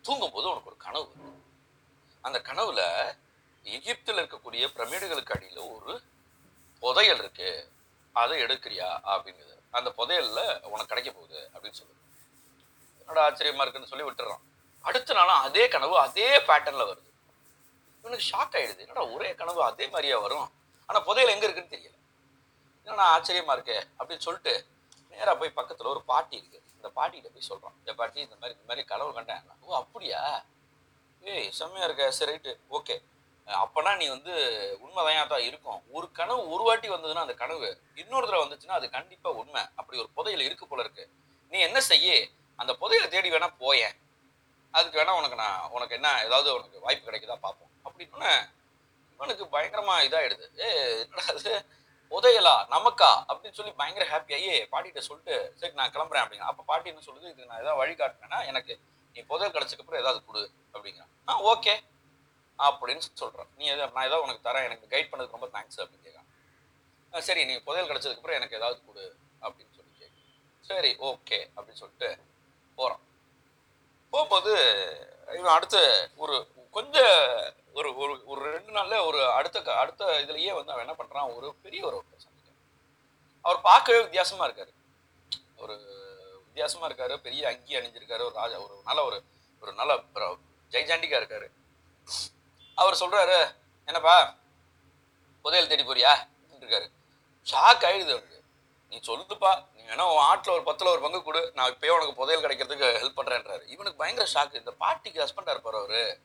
[0.03, 1.33] தூங்கும்போது அவனுக்கு ஒரு கனவு வருது.
[2.20, 2.83] அந்த கனவுல
[3.62, 6.03] எகிப்தில் இருக்கக்கூடிய பிரமிடுகளுக்கு அடியில ஒரு
[6.81, 7.72] புதையல் இருக்கு.
[8.12, 9.55] அதை எடுக்கிறியா அப்படிங்குது.
[9.70, 12.03] அந்த புதையல்ல உனக்கு கிடைக்க போகுது அப்படின்னு சொல்லுது.
[13.03, 14.42] என்னோட ஆச்சரியமா இருக்குன்னு சொல்லி விட்டுறான்.
[14.85, 17.11] அடுத்த நாளும் அதே கனவு அதே பேட்டர்னில் வருது.
[18.03, 18.79] இவனுக்கு ஷாக் ஆயிடுது.
[18.79, 20.51] என்னடா ஒரே கனவு அதே மாதிரியா வரும்?
[20.87, 21.92] ஆனா புதையல் எங்க இருக்குன்னு தெரியல.
[22.87, 23.83] என்னன்னா ஆச்சரியமா இருக்கே?
[23.99, 24.66] அப்படின்னு சொல்லிட்டு
[25.11, 26.62] நேராக போய் பக்கத்துல ஒரு பாட்டி இருக்கு.
[26.75, 29.42] இந்த பாட்டிகிட்ட போய் சொல்கிறோம் இந்த பாட்டி இந்த மாதிரி இந்த மாதிரி கனவு கண்டேன்.
[29.61, 30.44] ஓ அப்படியா?
[31.20, 32.11] ஏய் செம்மையா இருக்க.
[32.11, 32.59] சரி ரைட்டு.
[32.70, 33.03] ஓகே.
[33.47, 34.35] அப்பனா நீ வந்து
[34.81, 35.83] உண்மைதான் தான் இருக்கும்.
[35.90, 39.62] ஒரு கனவு ஒரு வாட்டி வந்ததுன்னா அந்த கனவு இன்னொரு தடவை வந்துச்சுன்னா அது கண்டிப்பா உண்மை.
[39.75, 41.11] அப்படி ஒரு புதையல் இருக்கு போல இருக்கு.
[41.49, 42.29] நீ என்ன செய்ய?
[42.57, 43.97] அந்த புதையலை தேடி வேணா போயேன்.
[44.74, 47.70] அதுக்கு வேணா உனக்கு நான் உனக்கு என்ன ஏதாவது உனக்கு வாய்ப்பு கிடைக்குதா பார்ப்போம்.
[47.87, 48.30] அப்படின்னு
[49.20, 50.46] இவனுக்கு பயங்கரமா இதாயிடுது.
[50.60, 50.68] ஏ
[51.02, 51.52] என்னடா அது
[52.70, 53.10] நமக்கா?
[53.28, 57.26] அப்படின்னு சொல்லி பயங்கர ஹாப்பியாகி பாட்டிகிட்ட சொல்லிட்டு சரி நான் கிளம்புறேன் அப்படிங்க அப்போ பாட்டி என்ன சொல்லுது?
[57.26, 58.72] இதுக்கு நான் ஏதாவது வழி காட்டினேன்னா எனக்கு
[59.16, 60.42] நீ புதையல் கிடைச்சதுக்கு அப்புறம் ஏதாவது கொடு
[60.74, 61.10] அப்படிங்கிறான்.
[61.28, 61.74] ஆ ஓகே
[62.58, 66.28] அப்படின்னு சொல்கிறேன் நீ எதை நான் ஏதாவது உனக்கு தரேன் எனக்கு கைட் பண்ணதுக்கு ரொம்ப தேங்க்ஸ் அப்படின்னு கேட்கான்
[67.12, 69.04] "ஆ, சரி நீ புதையல் கிடைச்சதுக்கு அப்புறம் எனக்கு ஏதாவது கொடு
[69.42, 70.22] அப்படின்னு சொல்லி கேட்கு
[70.64, 72.10] சரி ஓகே அப்படின்னு சொல்லிட்டு
[72.78, 73.02] போகிறான்
[74.14, 74.53] போகும்போது
[75.27, 80.72] இவன் அடுத்த ஒரு கொஞ்சம் ஒரு ஒரு ஒரு ரெண்டு நாள்ல ஒரு அடுத்த க- அடுத்த இதுலயே வந்து
[80.72, 81.37] அவன் என்ன பண்றான்?
[81.37, 82.87] ஒரு பெரிய ஒரு சந்திக்கிறான்.
[83.42, 84.74] அவர் பார்க்கவே வித்தியாசமா இருக்காரு.
[85.57, 85.77] ஒரு
[86.44, 87.16] வித்தியாசமா இருக்காரு.
[87.16, 88.24] பெரிய அங்கி அணிஞ்சிருக்காரு.
[88.24, 89.24] ஒரு ராஜா ஒரு நல்ல ஒரு
[89.61, 90.38] ஒரு நல்ல பிர-
[90.70, 91.48] ஜெய்ஜாண்டிக்கா இருக்காரு.
[92.74, 93.55] அவர் சொல்றாரு
[93.87, 94.37] என்னப்பா
[95.42, 96.29] புதையல் தேடி போறியா?
[96.61, 96.92] இருக்காரு.
[97.50, 98.44] ஷாக் ஆயிடுது அவருக்கு.
[98.88, 101.53] நீ சொல்லுப்பா ஏன்னா உன் ஆட்டில் ஒரு பத்தில் ஒரு பங்கு கொடு.
[101.55, 106.18] நான் இப்போயே உனக்கு புதையல் கிடைக்கிறதுக்கு ஹெல்ப் பண்ணுறேன்றாரு இவனுக்கு பயங்கர ஷாக்கு இந்த பாட்டிக்கு ஹஸ்பண்டாக இருப்பார் அவர்.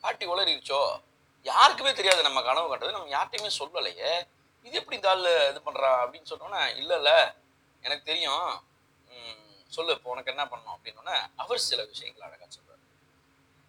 [0.00, 0.80] பாட்டி உளறிடுச்சோ?
[1.42, 2.92] யாருக்குமே தெரியாது நம்ம கனவு கண்டது.
[2.92, 4.12] நம்ம யார்ட்டையுமே சொல்லலையே.
[4.62, 7.18] இது எப்படி இந்த ஆள் இது பண்ணுறா அப்படின்னு சொன்னோன்னே இல்லை இல்லை.
[7.82, 8.64] எனக்கு தெரியும்.
[9.68, 9.92] சொல்லு.
[9.92, 10.76] இப்போ உனக்கு என்ன பண்ணணும்?
[10.76, 12.82] அப்படின்னோடனே அவர் சில விஷயங்கள் அழகாக சொல்கிறார்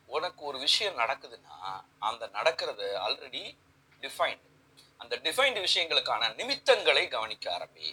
[0.05, 1.55] உனக்கு ஒரு விஷயம் நடக்குதுன்னா
[1.99, 3.43] அந்த நடக்கிறது ஆல்ரெடி
[4.01, 4.45] டிஃபைன்டு
[4.97, 7.87] அந்த டிஃபைன்டு விஷயங்களுக்கான நிமித்தங்களை கவனிக்க ஆரம்பி.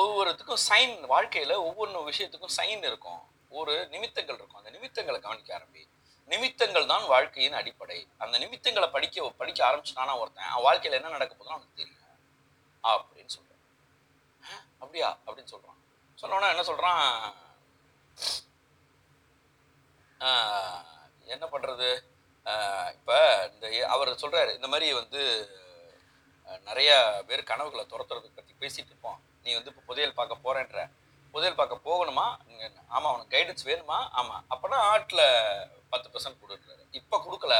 [0.00, 3.20] ஒவ்வொருத்துக்கும் சைன் வாழ்க்கையில் ஒவ்வொரு விஷயத்துக்கும் சைன் இருக்கும்.
[3.58, 4.60] ஒரு நிமித்தங்கள் இருக்கும்.
[4.62, 5.82] அந்த நிமித்தங்களை கவனிக்க ஆரம்பி.
[6.32, 7.98] நிமித்தங்கள் தான் வாழ்க்கையின் அடிப்படை.
[8.24, 12.00] அந்த நிமித்தங்களை படிக்க படிக்க ஆரம்பிச்சுனானா ஒருத்தன் அவன் வாழ்க்கையில் என்ன நடக்க போதும் அவனுக்கு தெரியும்.
[12.92, 13.62] அப்படின்னு சொல்கிறேன்
[14.82, 15.10] அப்படியா?
[15.26, 15.80] அப்படின்னு சொல்கிறான்
[16.22, 17.02] சொன்னோன்னா என்ன சொல்கிறான்
[21.34, 21.88] என்ன பண்ணுறது
[22.98, 23.18] இப்போ
[23.52, 25.22] இந்த அவர் சொல்கிறாரு இந்த மாதிரி வந்து
[26.66, 26.90] நிறையா நிறைய
[27.28, 29.20] பேர் கனவுகளை துரத்துறதை பற்றி பேசிகிட்டு இருப்போம்.
[29.44, 30.80] நீ வந்து இப்போ புதையல் பார்க்க போகிறேன்ற
[31.34, 32.26] புதையல் பார்க்க போகணுமா?
[32.94, 33.98] ஆமாம் அவனுக்கு கைடன்ஸ் வேணுமா?
[34.18, 35.24] ஆமாம் அப்போனா ஆட்டில்
[35.92, 37.54] பத்து பர்சன்ட் கொடுக்குறாரு இப்போ கொடுக்கல.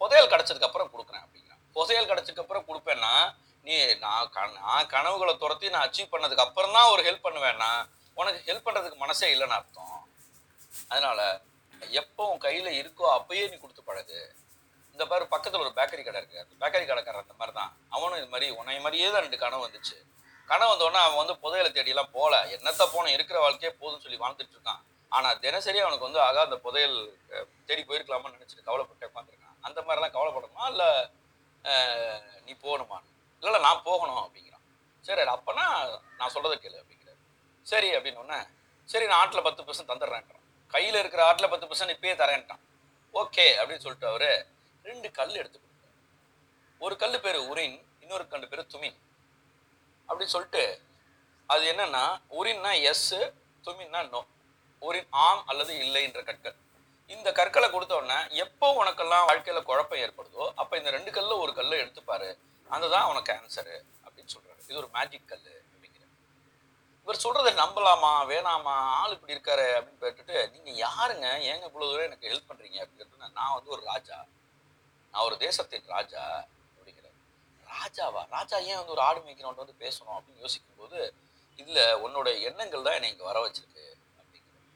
[0.00, 1.60] புதையல் கிடச்சதுக்கு அப்புறம் கொடுக்குறேன் அப்படிங்கிறான்.
[1.76, 3.12] புதையல் கிடச்சதுக்கு அப்புறம் கொடுப்பேன்னா
[3.66, 3.74] நீ
[4.04, 7.70] நான் க நான் கனவுகளை துரத்தி நான் அச்சீவ் பண்ணதுக்கு அப்புறம் தான் ஒரு ஹெல்ப் பண்ணுவேன்னா
[8.20, 10.00] உனக்கு ஹெல்ப் பண்ணுறதுக்கு மனசே இல்லைன்னு அர்த்தம்.
[10.92, 11.20] அதனால
[12.00, 14.18] எப்போ உன் கையில் இருக்கோ அப்பயே நீ கொடுத்து பழகு.
[14.94, 16.42] இந்த பாரு பக்கத்தில் ஒரு பேக்கரி கடை இருக்கு.
[16.44, 19.96] அந்த பேக்கரி கடைக்காரர் அந்த மாதிரி தான் அவனும் இது மாதிரி உன்னை மாதிரியே தான் ரெண்டு கனவு வந்துச்சு.
[20.50, 24.82] கனவு வந்தோடனே அவன் வந்து புதையலை தேடியெல்லாம் போல என்னத்த போனோம் இருக்கிற வாழ்க்கையே போதும்னு சொல்லி வாழ்ந்துட்டு இருக்கான்.
[25.16, 26.96] ஆனால் தினசரி அவனுக்கு வந்து ஆகா அந்த புதையல்
[27.68, 30.64] தேடி போயிருக்கலாமான்னு நினச்சிட்டு கவலைப்பட்டு உட்காந்துருக்கான் அந்த மாதிரிலாம் கவலைப்படணுமா?
[30.72, 30.90] இல்லை
[32.46, 34.64] நீ போகணுமான்னு இல்லை இல்லை நான் போகணும் அப்படிங்கிறான்.
[35.04, 35.64] சரி அப்போனா
[36.18, 37.20] நான் சொல்கிறத கேளு அப்படிங்கிறாரு.
[37.72, 38.40] சரி அப்படின்னு உடனே
[38.92, 40.42] சரி நான் ஆட்டில் பத்து பர்சன்ட் தந்துடுறேன்றான்.
[40.74, 42.62] கையில் இருக்கிற ஆட்டில் பத்து பர்சன்ட் இப்பயே தரேன்ட்டான்.
[43.20, 44.30] ஓகே அப்படின்னு சொல்லிட்டு அவரு
[44.88, 45.94] ரெண்டு கல் எடுத்து கொடுத்தார்.
[46.80, 48.98] ஒரு கல் பேர் உரின் இன்னொரு கல் பேர் துமின்.
[50.06, 50.64] அப்படி சொல்லிட்டு
[51.46, 52.04] அது என்னன்னா
[52.40, 53.14] உரின்னா எஸ்
[53.66, 54.20] துமின்னா நோ
[54.82, 56.56] உரின் ஆம் அல்லது இல்லைன்ற கற்கள்.
[57.14, 62.28] இந்த கற்களை கொடுத்தோடனே எப்போ உனக்கெல்லாம் வாழ்க்கையில குழப்பம் ஏற்படுதோ அப்ப இந்த ரெண்டு கல்ல ஒரு கல்லை எடுத்துப்பாரு.
[62.70, 64.62] அதுதான் உனக்கு ஆன்சரு அப்படின்னு சொல்றாரு.
[64.68, 66.04] இது ஒரு மேஜிக் கல் அப்படிங்கிற.
[67.02, 71.26] இவர் சொல்கிறத நம்பலாமா வேணாமா ஆள் இப்படி இருக்காரு அப்படின்னு கேட்டுட்டு நீங்க யாருங்க?
[71.50, 74.18] ஏங்க இவ்வளவு தூரம் எனக்கு ஹெல்ப் பண்றீங்க அப்படின்னு நான் வந்து ஒரு ராஜா.
[75.12, 76.24] நான் ஒரு தேசத்தின் ராஜா.
[77.74, 78.22] ராஜாவா?
[78.36, 80.98] ராஜா ஏன் வந்து ஒரு ஆடு மேய்க்கிறவன் வந்து பேசணும் அப்படின்னு யோசிக்கும் போது
[81.58, 83.84] இல்ல உன்னோட எண்ணங்கள் தான் என்னை இங்கே வர வச்சிருக்கு
[84.20, 84.68] அப்படிங்கிறார்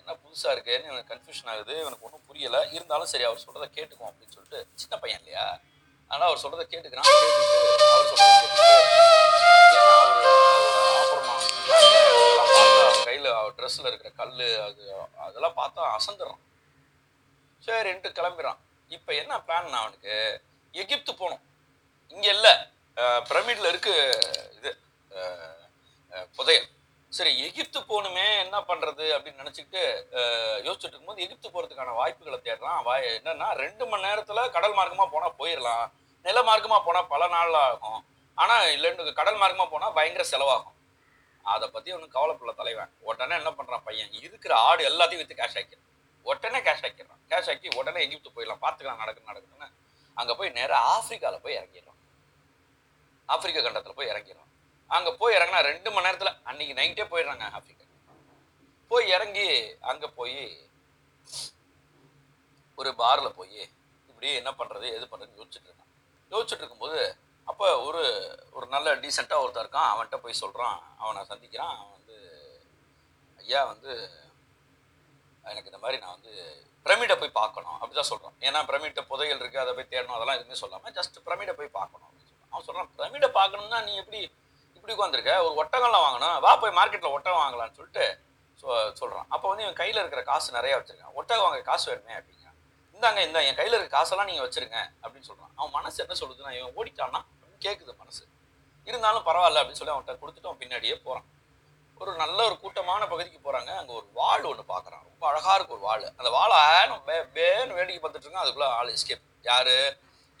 [0.00, 1.74] என்ன புதுசா இருக்கேன்னு எனக்கு கன்ஃபியூஷன் ஆகுது.
[1.88, 2.58] எனக்கு ஒன்றும் புரியல.
[2.76, 5.46] இருந்தாலும் சரி அவர் சொல்கிறத கேட்டுக்குவோம் அப்படின்னு சொல்லிட்டு சின்ன பையன் இல்லையா?
[6.10, 7.08] ஆனா அவர் சொல்கிறத கேட்டுக்கிறான்.
[7.10, 7.58] கேட்டுட்டு
[7.94, 8.68] அவர் சொல்றதை கேட்டுட்டு
[9.78, 10.20] ஏன்னா அவர்
[13.08, 14.82] கையில அவர் ட்ரெஸ்ல இருக்கிற கல்லு அது
[15.26, 16.42] அதெல்லாம் பார்த்தா அசந்துடுறான்.
[17.62, 18.60] சரின்ட்டு கிளம்பிடுறான்.
[18.90, 20.14] இப்போ என்ன பிளான் அவனுக்கு?
[20.74, 21.44] எகிப்து போகணும்.
[22.14, 22.48] இங்க இல்ல.
[23.28, 23.94] பிரமிட்ல இருக்கு
[24.58, 24.70] இது.
[26.36, 26.68] புதையல்.
[27.12, 29.82] சரி எகிப்து போகணுமே என்ன பண்றது அப்படின்னு நினச்சிக்கிட்டு
[30.66, 35.86] யோசிச்சுட்டு இருக்கும்போது எகிப்து போறதுக்கான வாய்ப்புகளை தேடுறான் வாய் என்னன்னா ரெண்டு மணி நேரத்துல கடல் மார்க்கமா போனா போயிடலாம்
[36.26, 38.00] நில மார்க்கமா போனா பல நாள் ஆகும்.
[38.38, 40.76] ஆனா இல்லைன்னு கடல் மார்க்கமா போனா பயங்கர செலவாகும்.
[41.44, 42.90] அதை பத்தி ஒன்றும் கவலைப்படல தலைவன்.
[43.08, 44.10] உடனே என்ன பண்றான் பையன்?
[44.22, 45.88] இருக்கிற ஆடு எல்லாத்தையும் வித்து கேஷ் ஆக்கிடுறான்
[46.26, 47.20] உடனே கேஷ் ஆக்கிடுறான்.
[47.30, 48.62] கேஷ் ஆக்கி உடனே எகிப்து போயிடலாம்.
[48.64, 49.68] பார்த்துக்கலாம் நடக்கு நடக்குதுன்னு.
[50.20, 51.89] அங்க போய் நேராக ஆப்பிரிக்கால போய் இறங்கிடுறான்.
[53.34, 54.48] ஆப்பிரிக்க கண்டத்தில் போய் இறங்கிடும்
[54.96, 57.86] அங்கே போய் இறங்கினா ரெண்டு மணி நேரத்தில் அன்னைக்கு நைட்டே போயிடுறாங்க ஆப்பிரிக்கா.
[58.90, 59.48] போய் இறங்கி
[59.90, 60.40] அங்கே போய்
[62.78, 63.60] ஒரு பாரில் போய்
[64.10, 65.90] இப்படி என்ன பண்றது எது பண்றதுன்னு யோசிச்சுட்டு இருக்கான்
[66.32, 67.00] யோசிச்சுட்டு இருக்கும்போது
[67.50, 68.02] அப்போ ஒரு
[68.56, 69.90] ஒரு நல்ல டீசெண்டாக ஒருத்தர் இருக்கான்.
[69.92, 71.72] அவன்கிட்ட போய் சொல்கிறான் அவனை சந்திக்கிறான்.
[71.76, 72.16] அவன் வந்து
[73.38, 73.92] ஐயா வந்து
[75.50, 76.32] எனக்கு இந்த மாதிரி நான் வந்து
[76.86, 77.78] பிரமிடை போய் பார்க்கணும்.
[77.80, 81.54] அப்படி தான் சொல்கிறான் ஏன்னா பிரமிட்ட புதையல் இருக்குது அதை போய் தேடணும் அதெல்லாம் எதுவுமே சொல்லாமல் ஜஸ்ட் பிரமிடை
[81.60, 82.12] போய் பார்க்கணும்.
[82.50, 84.20] அவன் சொல்கிறான் பிரமிடை பார்க்கணும்னா நீ எப்படி
[84.76, 86.36] இப்படி உட்காந்துருக்க ஒரு ஒட்டகம்லாம் வாங்கணும்.
[86.44, 88.04] வா போய் மார்க்கெட்டில் ஒட்டகம் வாங்கலாம்னு சொல்லிட்டு
[88.62, 88.68] சொ
[89.00, 91.14] சொல்கிறான் அப்போ வந்து இவன் கையில் இருக்கிற காசு நிறையா வச்சிருக்கான்.
[91.20, 92.46] ஒட்டகம் வாங்க காசு வேணுமே அப்படிங்க.
[92.96, 96.74] இந்தாங்க இந்த என் கையில் இருக்க காசெல்லாம் நீங்கள் வச்சுருங்க அப்படின்னு சொல்கிறான் அவன் மனசு என்ன சொல்லுதுன்னா இவன்
[96.78, 97.20] ஓடிட்டான்னா
[97.64, 98.22] கேட்குது மனசு.
[98.86, 101.28] இருந்தாலும் பரவாயில்ல அப்படின்னு சொல்லி அவன்கிட்ட கொடுத்துட்டு அவன் பின்னாடியே போகிறான்
[102.00, 105.84] ஒரு நல்ல ஒரு கூட்டமான பகுதிக்கு போகிறாங்க அங்கே ஒரு வாள் ஒன்று பார்க்குறான் ரொம்ப அழகாக இருக்கு ஒரு
[105.88, 106.60] வாள் அந்த வாழை
[106.92, 108.44] நம்ம பேன்னு வேடிக்கை பார்த்துட்டு இருக்கான்.
[108.44, 109.76] அதுக்குள்ளே ஆள் எஸ்கேப் யாரு?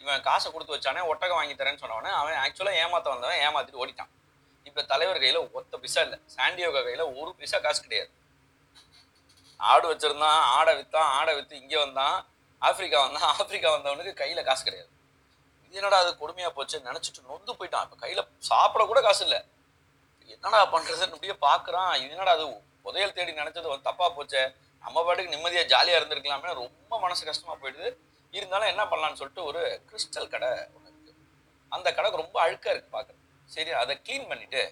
[0.02, 4.10] இவன் காசை கொடுத்து வச்சானே ஒட்டகம் வாங்கி தரேன்னு சொன்னவனே அவன் ஆக்சுவலாக ஏமாத்த வந்தவன் ஏமாத்திட்டு ஓடிட்டான்.
[4.68, 6.18] இப்போ தலைவர் கையில் ஒத்த பிசா இல்லை.
[6.34, 8.10] சாண்டியோகா கையில் ஒரு பிசா காசு கிடையாது.
[9.60, 12.16] ஆடு வச்சிருந்தான் ஆடை விற்றான் ஆடை விற்று இங்கே வந்தான்
[12.62, 14.90] ஆப்பிரிக்கா வந்தான் ஆப்பிரிக்கா வந்தவனுக்கு கையில் காசு கிடையாது.
[15.66, 17.84] இது என்னடா அது கொடுமையாக போச்சு நினச்சிட்டு நொந்து போயிட்டான்.
[17.86, 19.40] இப்போ கையில் சாப்பிட கூட காசு இல்லை.
[20.34, 22.46] என்னடா பண்ணுறதுன்னு அப்படியே பார்க்குறான் இது என்னடா அது
[22.84, 24.42] புதையல் தேடி நினச்சது தப்பாக தப்பா போச்சே.
[24.84, 26.52] நம்ம பாட்டுக்கு நிம்மதியாக ஜாலியாக இருந்திருக்கலாமே.
[26.62, 27.88] ரொம்ப மனசு கஷ்டமாக போயிடுது.
[28.38, 31.12] இருந்தாலும் என்ன பண்ணலான்னு சொல்லிட்டு ஒரு கிறிஸ்டல் கடை ஒன்று இருக்கு.
[31.72, 33.18] அந்த கடை ரொம்ப அழுக்காக இருக்கு பார்க்குறது
[33.54, 34.62] சரி அதை க்ளீன் பண்ணிட்டு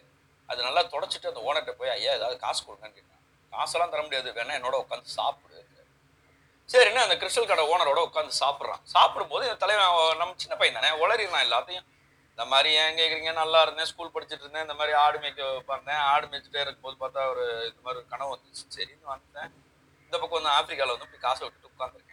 [0.51, 3.23] அது நல்லா தொடச்சிட்டு அந்த ஓனர்கிட்ட போய் ஐயா ஏதாவது காசு கொடுங்கன்னு கேட்டேன்.
[3.53, 4.29] காசெல்லாம் தர முடியாது.
[4.38, 5.57] வேணா என்னோட உட்காந்து சாப்பிடு.
[6.73, 8.83] சரின்னு அந்த கிறிஸ்டல் கடை ஓனரோட உட்காந்து சாப்பிட்றான்.
[8.94, 11.87] சாப்பிடும்போது இந்த தலைவன் நம்ம சின்ன பையன் தானே உளறினான் எல்லாத்தையும்.
[12.33, 14.66] இந்த மாதிரி ஏன் கேட்குறீங்க நல்லா இருந்தேன் ஸ்கூல் படிச்சுட்டு இருந்தேன்.
[14.66, 18.64] இந்த மாதிரி ஆடு மேய்க்க பார்த்தேன் ஆடு மேய்ச்சிட்டே இருக்கும்போது பார்த்தா ஒரு இது மாதிரி ஒரு கனவு வந்துச்சு.
[18.77, 19.51] சரின்னு வந்தேன்
[20.07, 22.08] இந்த பக்கம் வந்து ஆப்பிரிக்காவில் வந்து இப்படி காசை விட்டுட்டு உட்காந்துருக்கேன்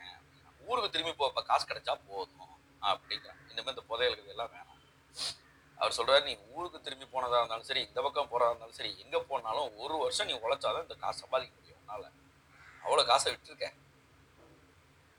[0.70, 2.52] ஊருக்கு திரும்பி போப்ப இப்போ காசு கிடைச்சா போதும்
[2.82, 4.72] அப்படிங்கிறான் இந்த இந்த புதையலுக்கு எல்லாம் வேணாம்.
[5.78, 9.68] அவர் சொல்றாரு நீ ஊருக்கு திரும்பி போனதா இருந்தாலும் சரி இந்த பக்கம் போறதா இருந்தாலும் சரி எங்க போனாலும்
[9.84, 12.04] ஒரு வருஷம் நீ உழைச்சாதான் இந்த காசு சம்பாதிக்க முடியும் உன்னால.
[12.86, 13.76] அவ்வளோ காசை விட்டுருக்கேன்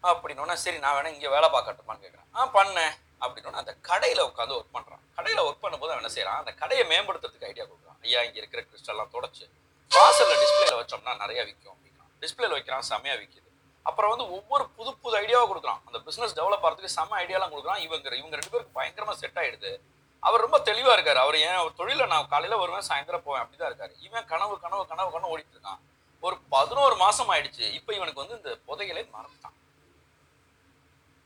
[0.04, 4.74] அப்படின்னோன்னா சரி நான் வேணா இங்கே வேலை பார்க்கட்டுமான்னு கேட்குறேன் ஆ பண்ணேன் அப்படின்னோன்னா அந்த கடையில் உட்காந்து ஒர்க்
[4.76, 7.98] பண்ணுறான் கடையில் ஒர்க் பண்ணும்போது அவன் என்ன செய்கிறான் அந்த கடையை மேம்படுத்துறதுக்கு ஐடியா கொடுக்குறான்.
[8.06, 9.44] ஐயா இங்கே இருக்கிற கிறிஸ்டல்லாம் தொடச்சு
[9.90, 13.45] வாசலில் டிஸ்பிளேல வச்சோம்னா நிறையா விற்கும் அப்படின்னா டிஸ்பிளேல வைக்கிறான் செமையாக விற்கிது
[13.88, 18.16] அப்புறம் வந்து ஒவ்வொரு புது புது ஐடியாவை கொடுக்குறான் அந்த பிசினஸ் டெவலப் ஆகிறதுக்கு செம்ம ஐடியாலாம் கொடுக்குறான் இவங்க
[18.20, 19.72] இவங்க ரெண்டு பேருக்கு பயங்கரமாக செட் ஆயிடுது.
[20.20, 21.20] அவர் ரொம்ப தெளிவாக இருக்கார்.
[21.24, 23.92] அவர் ஏன் அவர் தொழிலில் நான் காலையில் வருவேன் சாயந்தரம் போவேன் அப்படிதான் இருக்காரு.
[24.06, 25.82] இவன் கனவு கனவு கனவு கனவு ஓடிட்டு இருக்கான்.
[26.20, 27.64] ஒரு பதினோரு மாதம் ஆயிடுச்சு.
[27.78, 29.56] இப்போ இவனுக்கு வந்து இந்த புதையலை மறந்துட்டான்.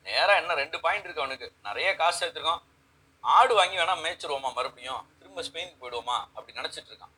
[0.03, 1.47] நேராக என்ன ரெண்டு பாயிண்ட் இருக்கு அவனுக்கு.
[1.63, 2.61] நிறைய காசு சேர்த்துருக்கான்
[3.23, 5.01] ஆடு வாங்கி வேணா மேய்ச்சிருவோமா மறுபடியும்?
[5.19, 6.19] திரும்ப ஸ்பெயினுக்கு போயிடுவோமா?
[6.37, 7.15] அப்படி நினச்சிட்டு இருக்கான்.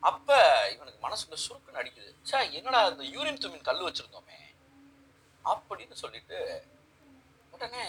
[0.00, 0.38] அப்போ
[0.74, 2.10] இவனுக்கு மனசுக்குள்ள சுருக்குன்னு அடிக்குது.
[2.30, 4.38] சே என்னடா இந்த யூரின் துமின் கல் வச்சுருந்தோமே?
[5.44, 6.38] அப்படின்னு சொல்லிட்டு
[7.50, 7.84] உடனே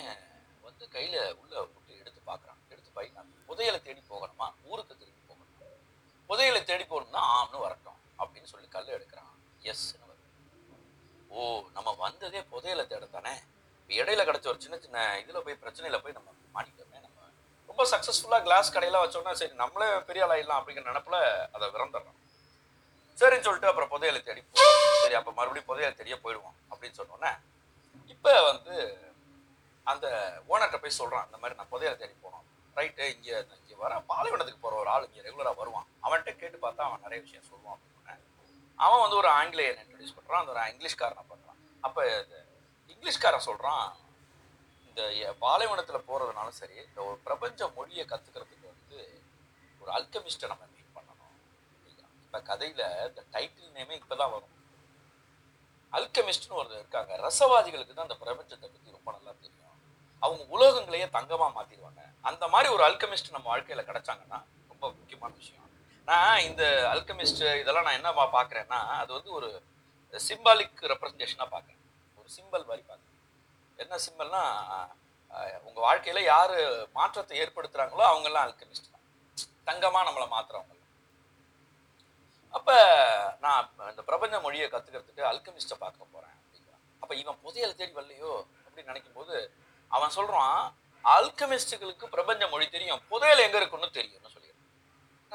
[0.63, 4.47] வந்து கையில உள்ள போட்டு எடுத்து பார்க்குறான் எடுத்து பையன் புதையலை தேடி போகணுமா?
[4.63, 5.67] ஊருக்கு திரும்பி போகணுமா?
[6.29, 9.31] புதையலை தேடி போகணும்னா ஆம்னு வரட்டும் அப்படின்னு சொல்லி கல் எடுக்கிறான்.
[9.71, 9.85] எஸ்
[11.31, 13.33] ஓ நம்ம வந்ததே புதையலை தேட தானே
[13.79, 17.29] இப்போ இடையில கிடைச்ச ஒரு சின்ன சின்ன இதுல போய் பிரச்சனையில போய் நம்ம மாட்டிட்டோமே நம்ம.
[17.69, 21.17] ரொம்ப சக்சஸ்ஃபுல்லா கிளாஸ் கடையெல்லாம் வச்சோம்னா சரி நம்மளே பெரிய ஆளாயிடலாம் அப்படிங்கிற நினப்புல
[21.55, 22.19] அதை விறந்துடுறோம்
[23.17, 24.41] சரின்னு சொல்லிட்டு அப்புறம் புதையலை தேடி
[25.03, 27.31] சரி அப்போ மறுபடியும் புதையலை தேடியே போயிடுவோம் அப்படின்னு சொன்னோன்னே
[28.09, 28.75] இப்போ வந்து
[29.87, 30.05] அந்த
[30.49, 32.45] ஓனர்கிட்ட போய் சொல்கிறான் இந்த மாதிரி நான் புதையலை தேடி போனோம்.
[32.77, 35.87] ரைட்டு இங்கே இங்கே வர பாலைவனத்துக்கு போகிற ஒரு ஆள் இங்கே ரெகுலராக வருவான்.
[36.05, 38.01] அவன்கிட்ட கேட்டு பார்த்தா அவன் நிறைய விஷயம் சொல்லுவான் அப்படின்னு
[38.79, 42.37] அவன் வந்து ஒரு ஆங்கிலேயன் இன்ட்ரடியூஸ் பண்ணுறான் அந்த ஒரு இங்கிலீஷ்காரனை பண்ணுறான் அப்போ இந்த
[42.89, 43.83] இங்கிலீஷ்காரன் சொல்கிறான்
[44.87, 45.01] இந்த
[45.43, 48.97] பாலைவனத்தில் போகிறதுனாலும் சரி இந்த ஒரு பிரபஞ்ச மொழியை கற்றுக்கிறதுக்கு வந்து
[49.81, 50.67] ஒரு அல்கமிஸ்ட்டை நம்ம
[52.33, 52.49] அப்படிங்கிறான்.
[52.49, 54.53] இப்ப கதையில இந்த டைட்டில் நேமே இப்பதான் வரும்.
[55.97, 57.11] அல்கமிஸ்ட்னு ஒரு இருக்காங்க.
[57.25, 59.75] ரசவாதிகளுக்கு தான் அந்த பிரபஞ்சத்தை பத்தி ரொம்ப நல்லா தெரியும்.
[60.23, 62.01] அவங்க உலோகங்களையே தங்கமா மாத்திடுவாங்க.
[62.29, 64.39] அந்த மாதிரி ஒரு அல்கமிஸ்ட் நம்ம வாழ்க்கையில கிடைச்சாங்கன்னா
[64.71, 65.59] ரொம்ப முக்கியமான விஷயம்.
[66.07, 69.49] நான் இந்த அல்கமிஸ்ட் இதெல்லாம் நான் என்ன பாக்குறேன்னா அது வந்து ஒரு
[70.13, 71.81] சிம்பாலிக் ரெப்ரசன்டேஷனா பாக்குறேன்
[72.19, 73.11] ஒரு சிம்பல் மாதிரி பாக்குறேன்
[73.79, 74.43] என்ன சிம்பல்னா
[75.67, 76.57] உங்க வாழ்க்கையில யாரு
[76.97, 79.03] மாற்றத்தை ஏற்படுத்துறாங்களோ அவங்க எல்லாம் அல்கமிஸ்ட் தான்.
[79.69, 80.71] தங்கமா நம்மளை மாத்துறவங்க.
[82.57, 82.75] அப்போ
[83.43, 86.83] நான் இந்த பிரபஞ்ச மொழியை கற்றுக்கிறதுக்கு அல்கமிஸ்ட்டை பார்க்க போகிறேன் அப்படிங்கிறான்.
[87.03, 88.31] அப்போ இவன் புதையலை தேடி வரலையோ
[88.65, 89.35] அப்படின்னு நினைக்கும் போது
[89.95, 90.59] அவன் சொல்கிறான்
[91.03, 94.69] அல்கமிஸ்டுகளுக்கு பிரபஞ்ச மொழி தெரியும் புதையல் எங்கே இருக்குன்னு தெரியும்னு சொல்லிடுறான்.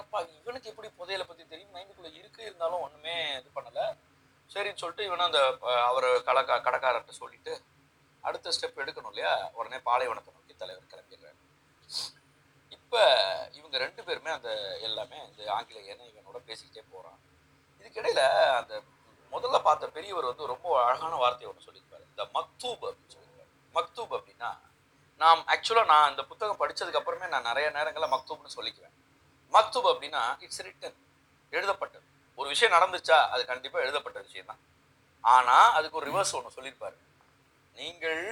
[0.03, 1.73] அப்பா இவனுக்கு எப்படி புதையலை பற்றி தெரியும்?
[1.77, 3.87] மைண்டுக்குள்ளே இருக்கு இருந்தாலும் ஒன்றுமே இது பண்ணலை.
[4.55, 5.41] சரின்னு சொல்லிட்டு இவனும் அந்த
[5.89, 7.53] அவர் கடக்கா கடைக்காரர்கிட்ட சொல்லிட்டு
[8.29, 9.35] அடுத்த ஸ்டெப் எடுக்கணும் இல்லையா?
[9.59, 11.39] உடனே பாலைவனத்தை நோக்கி தலைவர் கிளம்பிடுறாரு.
[12.89, 13.03] இப்போ
[13.53, 14.51] இவங்க ரெண்டு பேருமே அந்த
[14.87, 17.19] எல்லாமே இந்த ஆங்கிலேயனை இவனோட பேசிக்கிட்டே போகிறான்
[17.81, 18.23] இதுக்கிடையில்
[18.61, 18.75] அந்த
[19.33, 22.05] முதல்ல பார்த்த பெரியவர் வந்து ரொம்ப அழகான வார்த்தையை ஒன்று சொல்லியிருப்பாரு.
[22.13, 23.51] இந்த மக்தூப் அப்படின்னு சொல்லியிருப்பாரு.
[23.75, 24.51] மக்தூப் அப்படின்னா
[25.23, 28.97] நாம் ஆக்சுவலாக நான் இந்த புத்தகம் படித்ததுக்கப்புறமே நான் நிறைய நேரங்களில் மக்தூப்னு சொல்லிக்குவேன்.
[29.57, 30.99] மக்தூப் அப்படின்னா இட்ஸ் ரிட்டன்
[31.51, 32.07] எழுதப்பட்டது.
[32.39, 34.63] ஒரு விஷயம் நடந்துச்சா அது கண்டிப்பாக எழுதப்பட்ட விஷயம் தான்
[35.35, 36.99] ஆனால் அதுக்கு ஒரு ரிவர்ஸ் ஒன்று சொல்லியிருப்பாரு.
[37.77, 38.25] நீங்கள்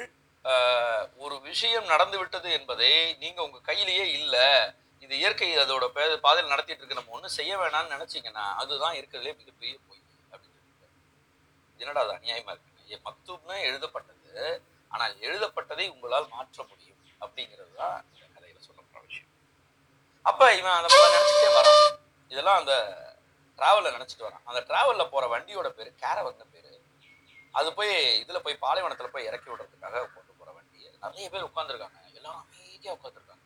[1.16, 4.72] ஒரு விஷயம் நடந்து விட்டது என்பதை நீங்க உங்க கையிலேயே இல்லை.
[4.98, 6.94] இது இயற்கை அதோட பே- பாதையில் நடத்திட்டு இருக்கு.
[6.94, 10.86] நம்ம ஒன்றும் செய்ய வேணாம்னு நினைச்சீங்கன்னா அதுதான் இருக்கிறதுலே மிகப்பெரிய பொய் அப்படின்னு
[11.76, 13.00] என்னடா அது அநியாயமா இருக்கு?
[13.04, 14.62] மக்தூப்னு எழுதப்பட்டது.
[14.88, 19.28] ஆனால் எழுதப்பட்டதை உங்களால் மாற்ற முடியும் அப்படிங்கிறது தான் இந்த கதையில சொல்லப்படுற விஷயம்.
[20.22, 21.98] அப்ப இவன் அந்த மாதிரி நினைச்சிட்டே வரான்.
[22.28, 22.96] இதெல்லாம் அந்த
[23.56, 24.40] ட்ராவலில் நினச்சிட்டு வரான்.
[24.44, 26.80] அந்த ட்ராவலில் போகிற வண்டியோட பேர் கேரவன் பேர்.
[27.52, 30.34] அது போய் இதில் போய் பாலைவனத்தில் போய் இறக்கி விடுறதுக்காக கொண்டு
[31.06, 33.44] நிறைய பேர் உட்காந்துருக்காங்க எல்லாரும் அமைதியாக உட்காந்துருக்காங்க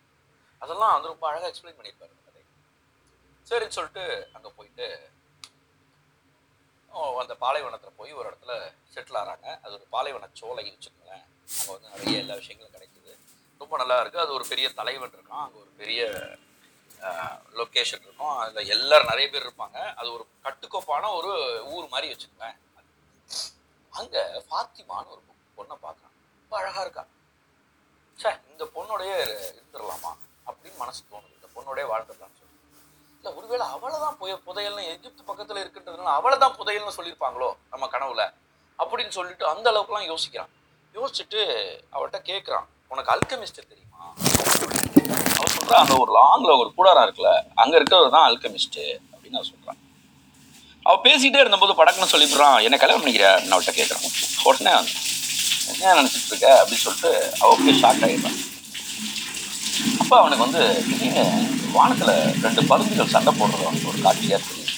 [0.65, 2.43] அதெல்லாம் வந்து ரொம்ப அழகாக எக்ஸ்பிளைன் பண்ணியிருப்பாரு கதை
[3.51, 4.05] சரின்னு சொல்லிட்டு
[4.37, 4.89] அங்கே போயிட்டு
[7.23, 8.53] அந்த பாலைவனத்தில் போய் ஒரு இடத்துல
[8.93, 11.25] செட்டில் ஆகிறாங்க அது ஒரு பாலைவன சோலை வச்சுக்கோங்களேன்.
[11.57, 13.13] அங்கே வந்து நிறைய எல்லா விஷயங்களும் கிடைக்குது.
[13.61, 16.01] ரொம்ப நல்லா இருக்குது அது ஒரு பெரிய தலைவன் இருக்கும் அங்கே ஒரு பெரிய
[17.61, 18.35] லொக்கேஷன் இருக்கும்.
[18.43, 19.79] அதில் எல்லாரும் நிறைய பேர் இருப்பாங்க.
[20.01, 21.31] அது ஒரு கட்டுக்கோப்பான ஒரு
[21.75, 22.59] ஊர் மாதிரி வச்சுக்கோங்களேன்.
[23.93, 25.23] அங்கே ஃபாத்திமான்னு ஒரு
[25.59, 26.17] பொண்ணை பார்க்குறான்.
[26.43, 27.11] ரொம்ப அழகாக இருக்கான்
[28.21, 30.11] ச்சே இந்த பொண்ணுடைய இருந்துடலாமா
[30.47, 31.35] அப்படின்னு மனசு தோணுது.
[31.37, 32.57] இந்த பொண்ணுடைய வாழ்ந்துடலாம்னு சொல்லி
[33.19, 38.25] இல்ல ஒருவேளை அவளை தான் புய புதையல்னு எகிப்து பக்கத்துல இருக்கின்றதுனால அவளை தான் புதையல்னு சொல்லியிருப்பாங்களோ நம்ம கனவுல
[38.79, 40.51] அப்படின்னு சொல்லிட்டு அந்த அளவுக்குலாம் யோசிக்கிறான்.
[40.95, 41.41] யோசிச்சுட்டு
[41.95, 44.01] அவள்கிட்ட கேட்குறான் உனக்கு அல்கமிஸ்ட் தெரியுமா?
[45.33, 48.81] அவர் சொல்கிறான் அந்த ஒரு லாங்ல ஒரு கூடாரம் இருக்குல்ல அங்க இருக்கிறவர் தான் அல்கமிஸ்ட்
[49.15, 49.79] அப்படின்னு அவ சொல்றான்.
[50.87, 54.07] அவ பேசிட்டே இருந்தபோது படக்குன்னு சொல்லிடுறான் என்ன கல்யாணம் பண்ணிக்கிற அப்படின்னு அவள்கிட்ட கேட்குறான்
[54.49, 54.75] உடனே
[55.73, 57.11] என்ன நினச்சிட்டு இருக்க அப்படின்னு சொல்லிட்டு
[57.43, 58.39] அவ ஷாக் ஆகிடுறான்
[60.03, 61.25] அப்போ அவனுக்கு வந்து திடீர்னு
[61.77, 64.69] வானத்தில் ரெண்டு பருந்துகள் சண்டை போடுறது அவனுக்கு ஒரு காட்சியாக தெரியுது.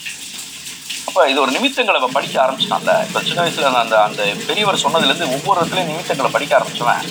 [1.08, 2.92] அப்போ இது ஒரு நிமித்தங்களை படிக்க ஆரம்பிச்சிட்டான்ல.
[3.06, 7.08] இப்போ சின்ன வயசுல நான் அந்த அந்த பெரியவர் சொன்னதுலேருந்து ஒவ்வொரு இடத்துலையும் நிமித்தங்களை படிக்க ஆரம்பிச்சவன்.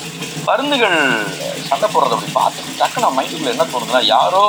[0.47, 0.97] பருந்துகள்
[1.69, 4.43] சண்டை போடுறத அப்படி பார்த்துட்டு டக்குனு நான் மைண்டுக்குள்ள என்ன தோணுதுன்னா யாரோ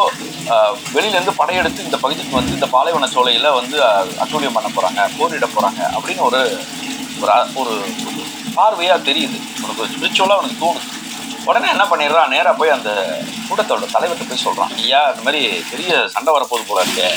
[0.94, 3.76] வெளியிலேருந்து படையெடுத்து இந்த பகுதிக்கு வந்து இந்த பாலைவன சோலையில் வந்து
[4.24, 6.40] அட்டூழியம் பண்ண போகிறாங்க போரிட போகிறாங்க அப்படின்னு ஒரு
[7.62, 7.74] ஒரு
[8.56, 9.38] பார்வையாக தெரியுது.
[9.62, 10.88] உனக்கு ஸ்பிரிச்சுவலாக அவனுக்கு தோணுது.
[11.48, 12.32] உடனே என்ன பண்ணிடுறான்?
[12.34, 12.90] நேராக போய் அந்த
[13.46, 17.08] கூட்டத்தோட தலைவர்கிட்ட போய் சொல்கிறான் ஐயா இந்த மாதிரி பெரிய சண்டை வரப்போகுது போல இருக்கே.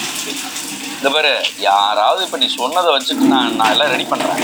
[0.97, 1.29] இந்த பேர்
[1.65, 4.41] யாராவது இப்போ நீ சொன்னதை வச்சுட்டு நான் நான் எல்லாம் ரெடி பண்ணுறேன்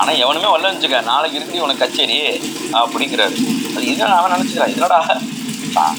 [0.00, 0.98] ஆனால் எவனுமே வரல வச்சுக்க.
[1.12, 2.18] நாளைக்கு இருக்கு உனக்கு கச்சேரி.
[2.80, 3.36] அப்படிங்கிறாரு.
[3.74, 5.00] அது இதுதான் அவன் நினச்சிக்கிறான் என்னடா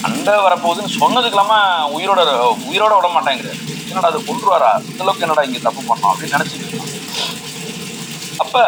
[0.03, 1.59] சண்டை வரப்போகுதுன்னு சொன்னதுக்கெல்லாமா
[1.95, 2.21] உயிரோட
[2.69, 3.59] உயிரோட விட மாட்டேங்கிறாரு.
[3.89, 6.11] என்னடா அது கொண்டுருவாரா இந்த அளவுக்கு என்னடா இங்கே தப்பு பண்ணோம்?
[6.13, 6.91] அப்படின்னு நினச்சிக்கிறான்
[8.43, 8.61] அப்போ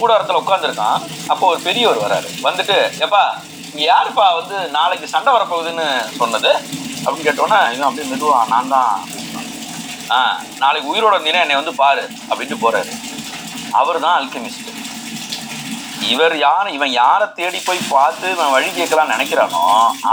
[0.00, 0.98] கூடாரத்தில் உட்காந்துருக்கான்
[1.32, 2.28] அப்போ ஒரு பெரியவர் வராரு.
[2.46, 3.22] வந்துட்டு எப்பா
[3.72, 5.86] இங்கே யாருப்பா வந்து நாளைக்கு சண்டை வரப்போகுதுன்னு
[6.20, 6.50] சொன்னது?
[7.04, 8.94] அப்படின்னு கேட்டோன்னே இவன் அப்படியே மெதுவான் நான் தான்.
[10.14, 10.18] ஆ
[10.62, 12.92] நாளைக்கு உயிரோட இருந்தீங்கன்னா என்னை வந்து பாரு அப்படின்ட்டு போகிறாரு
[13.80, 14.66] அவர் தான் அல்கெமிஸ்ட்.
[16.12, 19.62] இவர் யார் இவன் யாரை தேடி போய் பார்த்து இவன் வழி கேட்கலான்னு நினைக்கிறானோ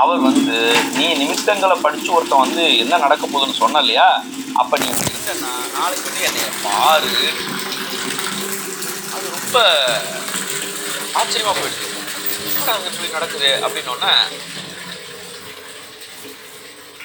[0.01, 0.57] அவர் வந்து
[0.97, 4.07] நீ நிமித்தங்களை படித்து ஒருத்தன் வந்து என்ன நடக்க போகுதுன்னு சொன்ன இல்லையா?
[4.61, 4.87] அப்போ நீ
[5.77, 7.11] நாளைக்கு வந்து என்னை பாரு.
[9.47, 9.59] ரொம்ப
[11.19, 11.85] ஆச்சரியமா போயிடுச்சு.
[12.47, 14.13] என்னடா அங்க இப்படி நடக்குது அப்படின்னோடனே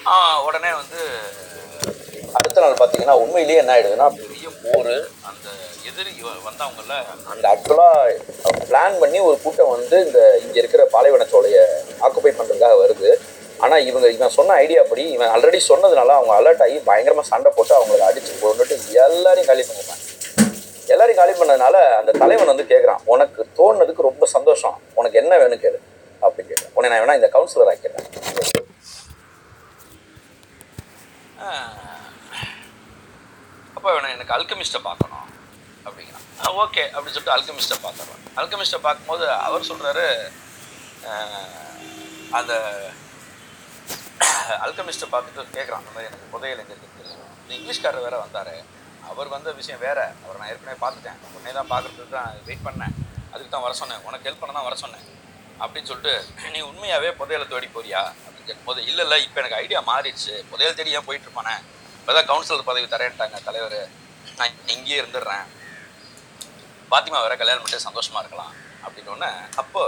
[0.06, 0.14] ஆ
[0.46, 1.00] உடனே வந்து
[2.38, 4.90] அடுத்த நாள் பார்த்தீங்கன்னா உண்மையிலேயே என்ன ஆயிடுதுன்னா பெரிய போர்
[5.30, 5.46] அந்த
[5.90, 6.12] எதிரி
[6.48, 6.92] வந்தவங்கள
[7.32, 8.18] அந்த ஆக்சுவலாக
[8.64, 11.64] பிளான் பண்ணி ஒரு கூட்டம் வந்து இந்த இங்கே இருக்கிற பாலைவன சோலையை
[12.04, 13.10] ஆக்குப்பை பண்ணுறதுக்காக வருது.
[13.60, 17.74] ஆனால் இவங்க இவன் சொன்ன ஐடியா படி இவன் ஆல்ரெடி சொன்னதுனால அவங்க அலர்ட் ஆகி பயங்கரமாக சண்டை போட்டு
[17.78, 20.00] அவங்களை அடிச்சு போட்டுட்டு எல்லாரையும் காலி பண்ணுவாங்க
[20.92, 24.76] எல்லாரையும் காலி பண்ணதுனால அந்த தலைவன் வந்து கேட்குறான் உனக்கு தோணுனதுக்கு ரொம்ப சந்தோஷம்.
[25.00, 25.78] உனக்கு என்ன வேணும் கேளு.
[26.24, 28.08] அப்படி கேட்டு உன்னை நான் வேணா இந்த கவுன்சிலர் ஆக்கிடுறேன்
[33.76, 35.24] அப்போ வேணா எனக்கு அல்கமிஸ்ட்டை பார்க்கணும்
[35.86, 36.26] அப்படிங்கிறான்.
[36.64, 40.06] ஓகே அப்படின்னு சொல்லிட்டு அல்கமிஸ்ட்டை பார்த்துறேன் அல்கமிஸ்ட்டை பார்க்கும்போது அவர் சொல்கிறாரு
[42.38, 42.52] அந்த
[44.64, 46.90] அல்கமிஸ்ட்டை பார்த்துட்டு கேட்குறான் அந்த மாதிரி எனக்கு புதையல் எங்கே இருக்குது
[47.56, 48.54] இங்கிலீஷ்காரர் வேறு வந்தார்.
[49.12, 50.04] அவர் வந்த விஷயம் வேறு.
[50.24, 51.18] அவர் நான் ஏற்கனவே பார்த்துட்டேன்.
[51.34, 52.94] உடனே தான் பார்க்குறதுக்கு தான் வெயிட் பண்ணேன்.
[53.32, 54.02] அதுக்கு தான் வர சொன்னேன்.
[54.08, 55.04] உனக்கு ஹெல்ப் பண்ண தான் வர சொன்னேன்.
[55.62, 56.14] அப்படின்னு சொல்லிட்டு
[56.54, 58.02] நீ உண்மையாகவே புதையலை தேடி போறியா?
[58.24, 60.34] அப்படின்னு கேட்கும்போது இல்லை இல்லை இப்போ எனக்கு ஐடியா மாறிடுச்சு.
[60.52, 61.54] புதையல் தேடி ஏன் போயிட்டுருப்பானே
[62.00, 63.78] இப்போ தான் கவுன்சிலர் பதவி தரேன்ட்டாங்க தலைவர்.
[64.38, 65.44] நான் இங்கேயே இருந்துடுறேன்.
[66.92, 68.52] பாத்திமா வேற கல்யாணம் பண்ணிட்டு சந்தோஷமாக இருக்கலாம்.
[68.84, 69.30] அப்படின்னு ஒன்று
[69.62, 69.82] அப்போ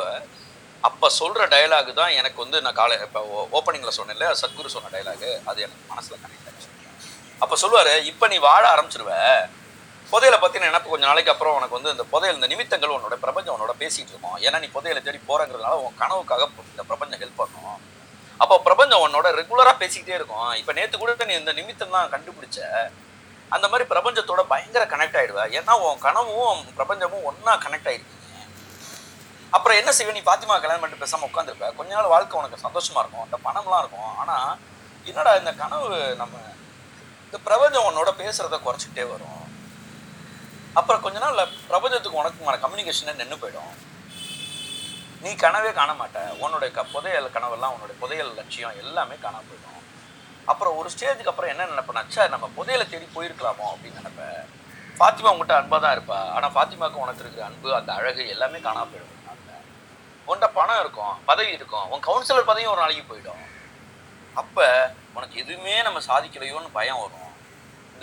[0.89, 3.21] அப்போ சொல்கிற டயலாக் தான் எனக்கு வந்து நான் காலை இப்போ
[3.57, 6.69] ஓப்பனிங்கில் சொன்னேன்ல சத்குரு சொன்ன டயலாகு அது எனக்கு மனசில் கனெக்ட் ஆச்சு
[7.43, 9.13] அப்போ சொல்லுவார் இப்போ நீ வாழ ஆரம்பிச்சிருவ.
[10.13, 13.73] புதையலை பற்றின நினப்பு கொஞ்சம் நாளைக்கு அப்புறம் உனக்கு வந்து இந்த புதையல் இந்த நிமித்தங்கள் உன்னோட பிரபஞ்சம் உன்னோட
[13.83, 14.37] பேசிகிட்டு இருக்கும்.
[14.47, 17.79] ஏன்னா நீ புதையலை தேடி போகிறங்கிறதுனால உன் கனவுக்காக இந்த பிரபஞ்சம் ஹெல்ப் பண்ணும்.
[18.43, 20.51] அப்போ பிரபஞ்சம் உன்னோட ரெகுலராக பேசிக்கிட்டே இருக்கும்.
[20.61, 22.61] இப்போ நேற்று கூட நீ இந்த நிமித்தம் தான் கண்டுபிடிச்ச.
[23.55, 28.23] அந்த மாதிரி பிரபஞ்சத்தோட பயங்கர கனெக்ட் ஆகிடுவேன் ஏன்னா உன் கனவும் உன் பிரபஞ்சமும் ஒன்றா கனெக்ட் ஆகிருக்கீங்க
[29.57, 33.25] அப்புறம் என்ன செய்வேன் நீ பாத்திமா கல்யாணம் பண்ணிட்டு பேசாமல் உட்காந்துருப்ப கொஞ்ச நாள் வாழ்க்கை உனக்கு சந்தோஷமாக இருக்கும்.
[33.27, 34.13] அந்த பணம்லாம் இருக்கும்.
[34.23, 34.51] ஆனால்
[35.11, 35.91] என்னடா இந்த கனவு
[36.23, 36.35] நம்ம
[37.35, 39.41] இந்த பிரபஞ்சம் உன்னோட பேசுறத குறைச்சிக்கிட்டே வரும்.
[40.79, 41.39] அப்புறம் கொஞ்ச நாள்
[41.71, 43.73] பிரபஞ்சத்துக்கு உனக்குமான கம்யூனிகேஷனே நின்று போயிடும்.
[45.23, 46.21] நீ கனவே காண மாட்ட.
[46.43, 49.81] உன்னோட க புதையல் கனவெல்லாம் உன்னோட புதையல் லட்சியம் எல்லாமே காணாம போயிடும்.
[50.53, 54.39] அப்புறம் ஒரு ஸ்டேஜுக்கு அப்புறம் என்ன நினைப்பேன் நம்ம புதையலை தேடி போயிருக்கலாமோ அப்படின்னு நினைப்பேன்
[55.01, 56.21] ஃபாத்திமா உங்கள்கிட்ட அன்பாக தான் இருப்பா.
[56.37, 59.11] ஆனால் ஃபாத்திமாவுக்கு உனக்கு இருக்கிற அன்பு அந்த அழகு எல்லாமே காணாம போயிடும்.
[60.29, 63.43] உன்கிட்ட பணம் இருக்கும் பதவி இருக்கும் உன் கவுன்சிலர் பதவியும் ஒரு நாளைக்கு போயிடும்.
[64.43, 64.69] அப்போ
[65.17, 67.21] உனக்கு எதுவுமே நம்ம சாதிக்கலையோன்னு பயம் வரும்.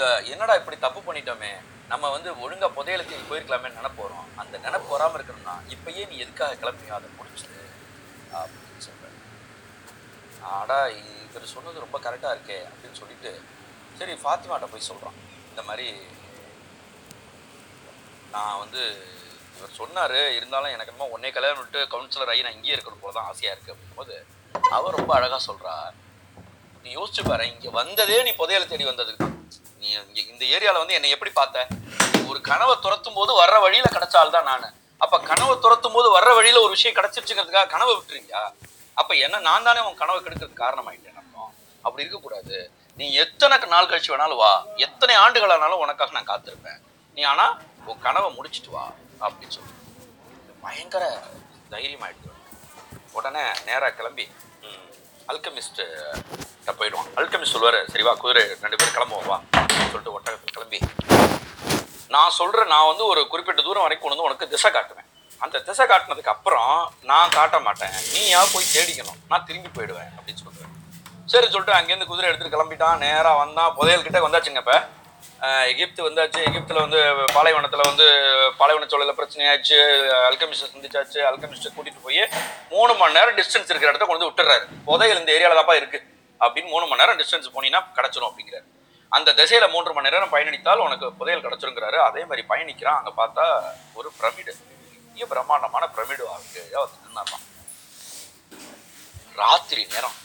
[0.01, 1.49] இந்த என்னடா இப்படி தப்பு பண்ணிட்டோமே?
[1.89, 4.29] நம்ம வந்து ஒழுங்கா புதையலுக்கு தேடி போயிருக்கலாமே நினைப்பு வரும்.
[4.41, 7.59] அந்த நினைப்பு வராமல் இருக்கணும்னா இப்பயே நீ எதுக்காக கிளம்பியோ அதை முடிச்சிடு
[8.39, 9.17] அப்படின்னு சொல்கிறேன்
[10.53, 10.77] ஆடா
[11.25, 13.31] இவர் சொன்னது ரொம்ப கரெக்டாக இருக்கே அப்படின்னு சொல்லிட்டு
[13.99, 15.19] சரி ஃபாத்திமாட்ட போய் சொல்கிறான்
[15.51, 15.87] இந்த மாதிரி
[18.33, 18.83] நான் வந்து
[19.55, 23.29] இவர் சொன்னார் இருந்தாலும் எனக்கு என்னமோ ஒன்னே கல்யாணம் விட்டு கவுன்சிலர் ஆகி நான் இங்கேயே இருக்கணும் போல தான்
[23.31, 24.17] ஆசையாக இருக்குது அப்படிங்கும்போது
[24.77, 25.75] அவர் ரொம்ப அழகாக சொல்கிறா
[26.85, 29.37] நீ யோசிச்சு பாரு இங்கே வந்ததே நீ புதையலை தேடி வந்ததுக்கு தான்.
[29.81, 31.67] நீ இங்கே இந்த ஏரியாவில் வந்து என்னை எப்படி பார்த்த?
[32.29, 34.75] ஒரு கனவை துரத்தும் போது வர்ற வழியில் கிடைச்சால்தான் தான் நான்.
[35.03, 38.33] அப்போ கனவை துரத்தும் போது வர்ற வழியில் ஒரு விஷயம் கிடைச்சிருச்சுங்கிறதுக்காக கனவை விட்டுறீங்க.
[38.99, 41.51] அப்போ என்ன நான் தானே உன் கனவை கெடுக்கிறதுக்கு காரணமாயிட்டேன் அர்த்தம்.
[41.85, 42.55] அப்படி இருக்கக்கூடாது
[42.99, 44.51] நீ எத்தனை நாள் கழிச்சு வேணாலும் வா.
[44.87, 46.79] எத்தனை ஆண்டுகள் ஆனாலும் உனக்காக நான் காத்திருப்பேன்.
[47.17, 47.45] நீ ஆனா
[47.89, 48.85] உன் கனவை முடிச்சிட்டு வா
[49.25, 49.73] அப்படின்னு சொல்லி.
[50.65, 51.03] பயங்கர
[51.73, 52.29] தைரியமாயிடுது
[53.17, 54.25] உடனே நேரா கிளம்பி
[55.31, 55.81] அல்கமிஸ்ட்
[56.79, 60.79] போயிடுவான் அல்கமிஸ்ட் சொல்லுவார் சரிவா குதிரை ரெண்டு பேரும் கிளம்புவோம் வா அப்படின்னு சொல்லிட்டு ஒட்டகத்தில் கிளம்பி.
[62.15, 65.07] நான் சொல்கிறேன் நான் வந்து ஒரு குறிப்பிட்ட தூரம் வரைக்கும் கொண்டு வந்து உனக்கு திசை காட்டுவேன்.
[65.43, 66.73] அந்த திசை காட்டினதுக்கு அப்புறம்
[67.11, 67.93] நான் காட்ட மாட்டேன்.
[68.13, 69.19] நீயா போய் தேடிக்கணும்.
[69.29, 70.73] நான் திரும்பி போயிடுவேன் அப்படின்னு சொல்லுவேன்.
[71.33, 72.97] சரி சொல்லிட்டு அங்கேருந்து குதிரை எடுத்துகிட்டு கிளம்பிட்டான்.
[72.97, 73.75] நேராக வந்தான்.
[73.77, 74.77] புதையல்கிட்ட வந்தாச்சுங்க இப்போ.
[75.41, 76.39] எகிப்து வந்தாச்சு.
[76.47, 78.07] எகிப்தில் வந்து பாலைவனத்தில் வந்து
[78.57, 79.77] பாலைவன சோழல பிரச்சனையாச்சு.
[80.29, 81.19] அல்கமிஸ்ட்டை சந்திச்சாச்சு.
[81.29, 82.29] அல்கமிஸ்ட்டை கூட்டிட்டு போய்
[82.69, 84.65] மூணு மணி நேரம் டிஸ்டன்ஸ் இருக்கிற இடத்த கொண்டு வந்து விட்டுறாரு.
[84.85, 86.03] புதையல் இந்த ஏரியாவில் தான்ப்பா இருக்கு.
[86.39, 88.67] அப்படின்னு மூணு மணி நேரம் டிஸ்டன்ஸ் போனீங்கன்னா கிடச்சிரும் அப்படிங்கிறாரு.
[89.09, 91.97] அந்த திசையில மூன்று மணி நேரம் பயணித்தால் உனக்கு புதையல் கிடச்சிருங்கிறாரு.
[92.09, 92.99] அதே மாதிரி பயணிக்கிறான்.
[92.99, 93.45] அங்கே பார்த்தா
[93.93, 94.53] ஒரு பிரமிடு.
[95.07, 97.47] பெரிய பிரம்மாண்டமான பிரமிடு அவருக்கு வந்து நின்னாராம்
[99.35, 100.17] ராத்திரி நேரம்.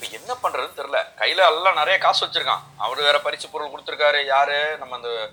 [0.00, 2.58] இப்போ என்ன பண்ணுறதுன்னு தெரில கையில் எல்லாம் நிறைய காசு வச்சுருக்கான்.
[2.76, 4.26] அவர் வேற பரிசு பொருள் கொடுத்துருக்காரு.
[4.26, 4.78] யார்?
[4.78, 5.30] நம்ம அந்த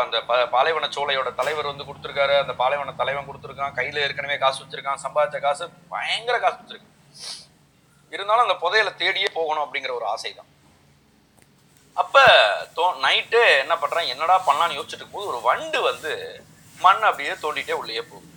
[0.00, 2.40] அந்த ப- பாலைவன சோலையோட தலைவர் வந்து கொடுத்துருக்காரு.
[2.40, 3.74] அந்த பாலைவன தலைவன் கொடுத்துருக்கான்.
[3.74, 4.96] கையில் ஏற்கனவே காசு வச்சுருக்கான்.
[5.02, 6.92] சம்பாதிச்ச காசு பயங்கர காசு வச்சுருக்கு.
[8.10, 10.46] இருந்தாலும் அந்த புதையலை தேடியே போகணும் அப்படிங்கிற ஒரு ஆசை தான்
[11.94, 12.24] அப்போ
[12.76, 16.44] தோ நைட்டு என்ன பண்ணுறான் என்னடா பண்ணலாம்னு யோசிச்சுட்டு இருக்கும்போது ஒரு வண்டு வந்து
[16.78, 18.32] மண் அப்படியே தோண்டிட்டே உள்ளே போகுது.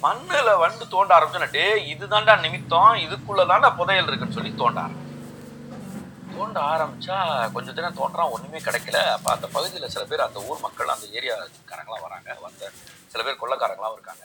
[0.00, 2.94] மண்ணில் வண்டு தோண்ட ஆரம்பிச்சோன்னா டே இதுதான்டா நிமித்தம்.
[2.94, 5.03] இதுக்குள்ளே தான்டா புதையல் இருக்குன்னு சொல்லி தோண்ட ஆரம்பிச்சு
[6.38, 7.16] தோண்ட ஆரம்பித்தா
[7.54, 8.98] கொஞ்ச தினம் தோன்றான் ஒன்றுமே கிடைக்கல.
[9.16, 12.30] அப்போ அந்த பகுதியில் சில பேர் அந்த ஊர் மக்கள் அந்த ஏரியாக்காரங்களாம் வராங்க.
[12.46, 12.70] வந்த
[13.12, 14.24] சில பேர் கொள்ளக்காரங்களாம் இருக்காங்க.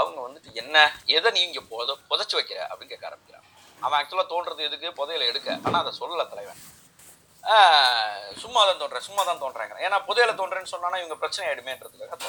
[0.00, 0.76] அவங்க வந்துட்டு என்ன?
[1.16, 2.60] எதை நீ இங்கே புத புதைச்சி வைக்கிற?
[2.70, 3.46] அப்படின்னு கேட்க ஆரம்பிக்கிறான்
[3.84, 4.88] அவன் ஆக்சுவலாக தோன்றது எதுக்கு?
[5.00, 5.58] புதையில எடுக்க.
[5.66, 6.62] ஆனால் அதை சொல்லலை தலைவன்.
[8.42, 12.28] சும்மா தான் தோன்றேன் சும்மா தான் தோன்றாங்க ஏன்னா புதையில தோன்றேன்னு சொன்னானா இவங்க பிரச்சனை ஆயிடுமேன்றதுக்காக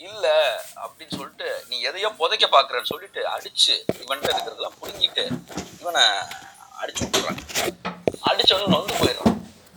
[0.00, 0.36] இல்லை
[0.82, 3.74] அப்படின்னு சொல்லிட்டு நீ எதையோ புதைக்க பார்க்குறேன்னு சொல்லிட்டு அடிச்சு
[4.04, 5.24] இவன்ட்டு இருக்கிறதெல்லாம் புரிஞ்சிட்டு
[5.80, 6.04] இவனை
[6.80, 7.38] அடிச்சு விட்டுறாங்க.
[8.26, 9.36] அடிச்ச உடனே நொந்து போயிடும்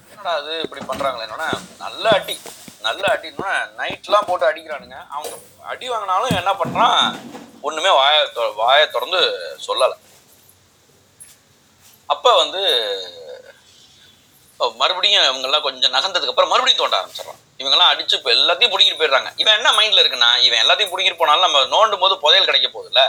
[0.09, 2.41] என்னடா அது இப்படி பண்றாங்களே என்னன்னா நல்ல அடி.
[2.81, 5.07] நல்ல அடின்னா நைட்லாம் போட்டு அடிக்கிறானுங்க.
[5.09, 7.19] அவங்க அடி வாங்கினாலும் என்ன பண்றான்?
[7.61, 9.19] ஒண்ணுமே வாய தொ- வாயை திறந்து
[9.67, 9.91] சொல்லலை.
[12.05, 12.61] அப்ப வந்து
[14.75, 17.61] மறுபடியும் இவங்கெல்லாம் கொஞ்சம் நகர்ந்ததுக்கு அப்புறம் மறுபடியும் தோண்ட ஆரம்பிச்சிடறான்.
[17.61, 19.31] இவங்கெல்லாம் அடிச்சு இப்போ எல்லாத்தையும் பிடிக்கிட்டு போயிடுறாங்க.
[19.35, 22.99] இவன் என்ன மைண்ட்ல இருக்குன்னா இவன் எல்லாத்தையும் பிடிக்கிட்டு போனாலும் நம்ம நோண்டும் போது புதையல் கிடைக்க போகுதுல்ல?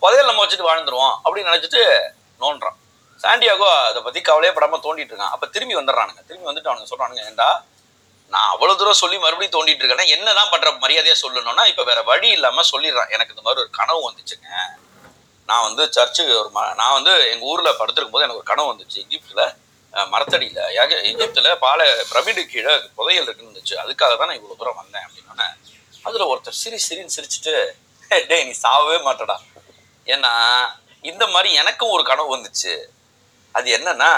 [0.00, 2.00] புதையல் நம்ம வச்சுட்டு வாழ்ந்துருவோம் அப்படின்னு நினைச்சிட்டு
[2.40, 2.78] நோண்டுறான்.
[3.22, 5.34] சாண்டியாகோ அதை பத்தி கவலையே படாம தோண்டிட்டு இருக்கான்.
[5.34, 6.22] அப்ப திரும்பி வந்துடுறானுங்க.
[6.28, 7.48] திரும்பி வந்துட்டு அவனுங்க சொல்றானுங்க ஏண்டா
[8.32, 12.64] நான் அவ்வளவு தூரம் சொல்லி மறுபடியும் தோண்டிட்டு இருக்கேன்னா என்னதான் பண்ற மரியாதையா சொல்லணும்னா இப்ப வேற வழி இல்லாம
[12.72, 13.10] சொல்லிடுறான்.
[13.14, 14.48] எனக்கு இந்த மாதிரி ஒரு கனவு வந்துச்சுங்க.
[15.48, 18.98] நான் வந்து சர்ச்சுக்கு ஒரு ம நான் வந்து எங்கள் ஊரில் படுத்திருக்கும் போது எனக்கு ஒரு கனவு வந்துச்சு.
[19.04, 19.44] எகிப்தில்
[20.12, 23.74] மரத்தடியில் யாக எகிப்தில் பாலை பிரமிடு கீழே புதையல் இருக்குன்னு இருந்துச்சு.
[23.82, 25.48] அதுக்காக தான் நான் இவ்வளோ தூரம் வந்தேன் அப்படின்னோடனே
[26.08, 27.54] அதில் ஒருத்தர் சிரி சிரின்னு சிரிச்சுட்டு
[28.30, 29.36] டேய் நீ சாவவே மாட்டடா.
[30.06, 30.32] ஏன்னா
[31.10, 32.72] இந்த மாதிரி எனக்கும் ஒரு கனவு வந்துச்சு.
[33.54, 34.10] அது என்னன்னா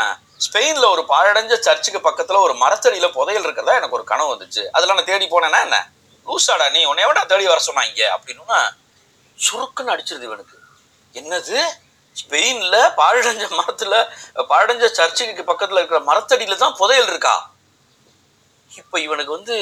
[0.44, 4.62] ஸ்பெயினில் ஒரு பாழடைஞ்ச சர்ச்சுக்கு பக்கத்தில் ஒரு மரத்தடியில் புதையல் இருக்கிறதா எனக்கு ஒரு கனவு வந்துச்சு.
[4.72, 5.78] அதில் நான் தேடி போனேன்னா என்ன?
[6.26, 8.02] லூசாடா நீ உன்னை விட தேடி வர சொன்னாங்க?
[8.16, 8.58] அப்படின்னா
[9.38, 10.56] சுருக்குன்னு அடிச்சிருது இவனுக்கு.
[11.14, 11.58] என்னது?
[12.16, 13.96] ஸ்பெயினில் பாழடைஞ்ச மரத்தில்
[14.50, 17.36] பாழடைஞ்ச சர்ச்சுக்கு பக்கத்தில் இருக்கிற மரத்தடியில் தான் புதையல் இருக்கா?
[18.70, 19.56] இப்போ இவனுக்கு வந்து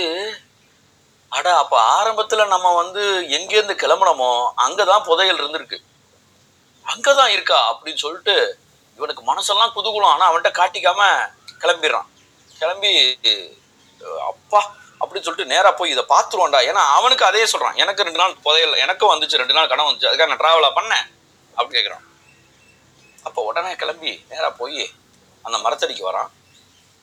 [1.33, 3.03] அட அப்போ ஆரம்பத்தில் நம்ம வந்து
[3.37, 5.79] எங்கேருந்து கிளம்புனோமோ அங்கே தான் புதையல் இருந்திருக்கு.
[6.87, 7.59] அங்கதான் இருக்கா?
[7.71, 8.37] அப்படின்னு சொல்லிட்டு
[9.01, 10.12] இவனுக்கு மனசெல்லாம் குதுகுலம்.
[10.14, 11.01] ஆனால் அவன்கிட்ட காட்டிக்காம
[11.62, 12.09] கிளம்பிடுறான்.
[12.61, 12.92] கிளம்பி
[14.30, 14.61] அப்பா
[15.01, 19.12] அப்படின்னு சொல்லிட்டு நேராக போய் இதை பார்த்துருவான்டா ஏன்னா அவனுக்கு அதே சொல்கிறான் எனக்கு ரெண்டு நாள் புதையல் எனக்கும்
[19.12, 21.07] வந்துச்சு ரெண்டு நாள் கடன் வந்துச்சு அதுக்காக நான் ட்ராவலாக பண்ணேன்
[21.57, 22.05] அப்படின்னு கேட்குறான்
[23.28, 24.82] அப்போ உடனே கிளம்பி நேராக போய்
[25.46, 26.30] அந்த மரத்தடிக்கு வரான்.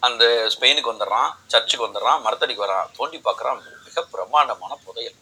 [0.07, 0.23] அந்த
[0.53, 3.59] ஸ்பெயினுக்கு வந்துடுறான் சர்ச்சுக்கு வந்துடுறான் மரத்தடிக்கு வரான் தோண்டி பார்க்குறான்.
[3.85, 5.17] மிக பிரம்மாண்டமான புதையல்.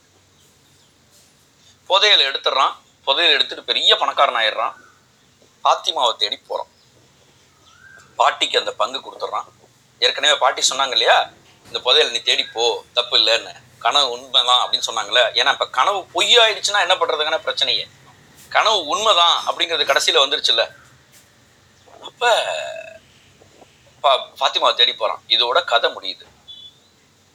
[1.90, 2.74] புதையல் எடுத்துடுறான்.
[3.08, 4.76] புதையல் எடுத்துட்டு பெரிய பணக்காரன் ஆயிடுறான்.
[5.66, 6.72] பாத்திமாவை தேடி போகிறோம்
[8.20, 9.50] பாட்டிக்கு அந்த பங்கு கொடுத்துட்றான்
[10.06, 11.18] ஏற்கனவே பாட்டி சொன்னாங்க இல்லையா?
[11.68, 12.64] இந்த புதையல் நீ தேடி போ
[12.98, 13.54] தப்பு இல்லைன்னு.
[13.86, 15.22] கனவு உண்மைதான் அப்படின்னு சொன்னாங்கல்ல?
[15.40, 17.86] ஏன்னா இப்போ கனவு பொய்யாயிடுச்சுன்னா என்ன பண்ணுறதுக்கான பிரச்சனையே?
[18.56, 20.64] கனவு உண்மைதான் அப்படிங்கிறது கடைசியில் வந்துருச்சுல்ல?
[22.10, 22.32] அப்போ
[24.04, 26.26] பா ஃபாத்திமாவை தேடி போகிறான் இதோட கதை முடியுது.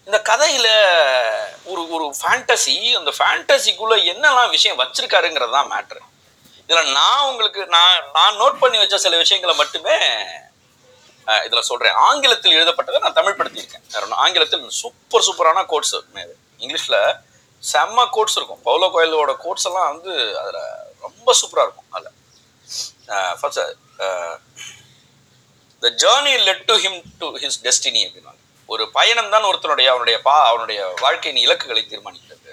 [0.07, 0.71] இந்த கதையில்
[1.73, 6.01] ஒரு ஒரு ஃபேண்டசி அந்த ஃபேண்டசிக்குள்ளே என்னெல்லாம் விஷயம் வச்சுருக்காருங்கிறது தான் மேட்ரு
[6.71, 9.97] இதுல நான் உங்களுக்கு நான் நான் நோட் பண்ணி வச்ச சில விஷயங்களை மட்டுமே
[11.47, 11.97] இதுல சொல்றேன்.
[12.09, 15.97] ஆங்கிலத்தில் எழுதப்பட்டதை நான் தமிழ் படுத்தியிருக்கேன் ஆங்கிலத்தில் சூப்பர் சூப்பரான கோட்ஸ்
[16.63, 16.99] இங்கிலீஷ்ல
[17.63, 18.61] செம்ம கோட்ஸ் இருக்கும்.
[18.69, 20.13] பவுலோ கோயிலோட கோட்ஸ் எல்லாம் வந்து
[20.43, 20.61] அதுல
[21.07, 21.91] ரொம்ப சூப்பரா இருக்கும்.
[21.97, 22.09] அதுல.
[25.83, 28.41] The journey led to him to his destiny அப்படின்னாங்க
[28.73, 32.53] ஒரு பயணம் தான் ஒருத்தனுடைய அவனுடைய பா அவனுடைய வாழ்க்கையின் இலக்குகளை தீர்மானிக்கிறது.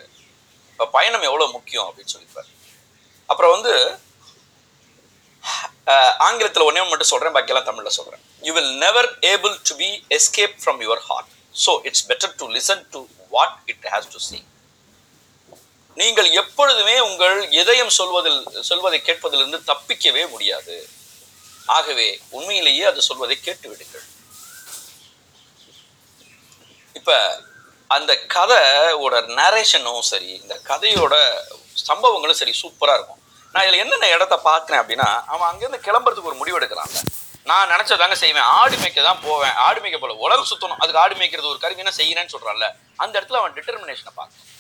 [0.74, 2.52] இப்போ பயணம் எவ்வளோ முக்கியம் அப்படின்னு சொல்லிப்பார்.
[3.30, 3.74] அப்புறம் வந்து
[6.28, 10.82] ஆங்கிலத்தில் ஒன்றே மட்டும் சொல்கிறேன் பாக்கியெல்லாம் தமிழில் சொல்கிறேன் you will never able to be escape from
[10.86, 11.32] your heart
[11.66, 13.02] so it's better to listen to
[13.36, 14.40] what it has to see
[15.98, 20.76] நீங்கள் எப்பொழுதுமே உங்கள் இதயம் சொல்வதில் சொல்வதை கேட்பதிலிருந்து தப்பிக்கவே முடியாது.
[21.76, 22.06] ஆகவே
[22.38, 24.06] உண்மையிலேயே அது சொல்வதை கேட்டு விடுங்கள்.
[27.00, 27.16] இப்ப
[27.96, 31.16] அந்த கதையோட நரேஷனும் சரி இந்த கதையோட
[31.90, 33.22] சம்பவங்களும் சரி சூப்பரா இருக்கும்.
[33.54, 37.00] நான் இதில் என்னென்ன இடத்த பார்க்குறேன் அப்படின்னா அவன் அங்கேருந்து கிளம்புறதுக்கு ஒரு முடிவு எடுக்கிறான்ல
[37.50, 38.48] நான் நினச்சதாங்க செய்வேன்.
[38.60, 39.56] ஆடு மேய்க்க தான் போவேன்.
[39.66, 40.80] ஆடு மேய்க்க போல உலகம் சுத்தணும்.
[40.82, 42.68] அதுக்கு ஆடு மேய்க்கிறது ஒரு கருவினா செய்யறேன்னு சொல்கிறான்ல
[43.04, 44.56] அந்த இடத்துல அவன் டிட்டர்மினேஷனை பார்க்க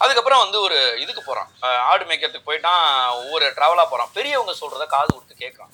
[0.00, 1.48] அதுக்கப்புறம் வந்து ஒரு இதுக்கு போகிறான்
[1.90, 2.82] ஆடு மேய்க்கிறதுக்கு போயிட்டான்
[3.20, 5.72] ஒவ்வொரு ட்ராவலாக போகிறான் பெரியவங்க சொல்கிறத காது கொடுத்து கேட்குறான்.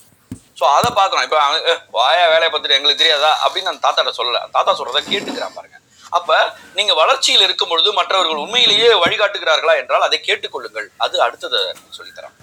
[0.58, 1.26] ஸோ அதை பார்க்குறான்.
[1.26, 1.38] இப்போ
[1.70, 3.30] "ஏ, வாயா வேலையை பார்த்துட்டு எங்களுக்கு தெரியாதா?
[3.44, 4.40] அப்படின்னு அந்த தாத்தாட்ட சொல்லலை.
[4.56, 5.76] தாத்தா சொல்கிறத கேட்டுக்கிறான் பாருங்க.
[6.18, 6.38] அப்ப
[6.78, 10.88] நீங்க வளர்ச்சியில் இருக்கும் பொழுது மற்றவர்கள் உண்மையிலேயே வழிகாட்டுகிறார்களா என்றால் அதை கேட்டுக்கொள்ளுங்கள்.
[11.04, 11.60] அது அடுத்ததை
[11.98, 12.36] சொல்லித்தரான்.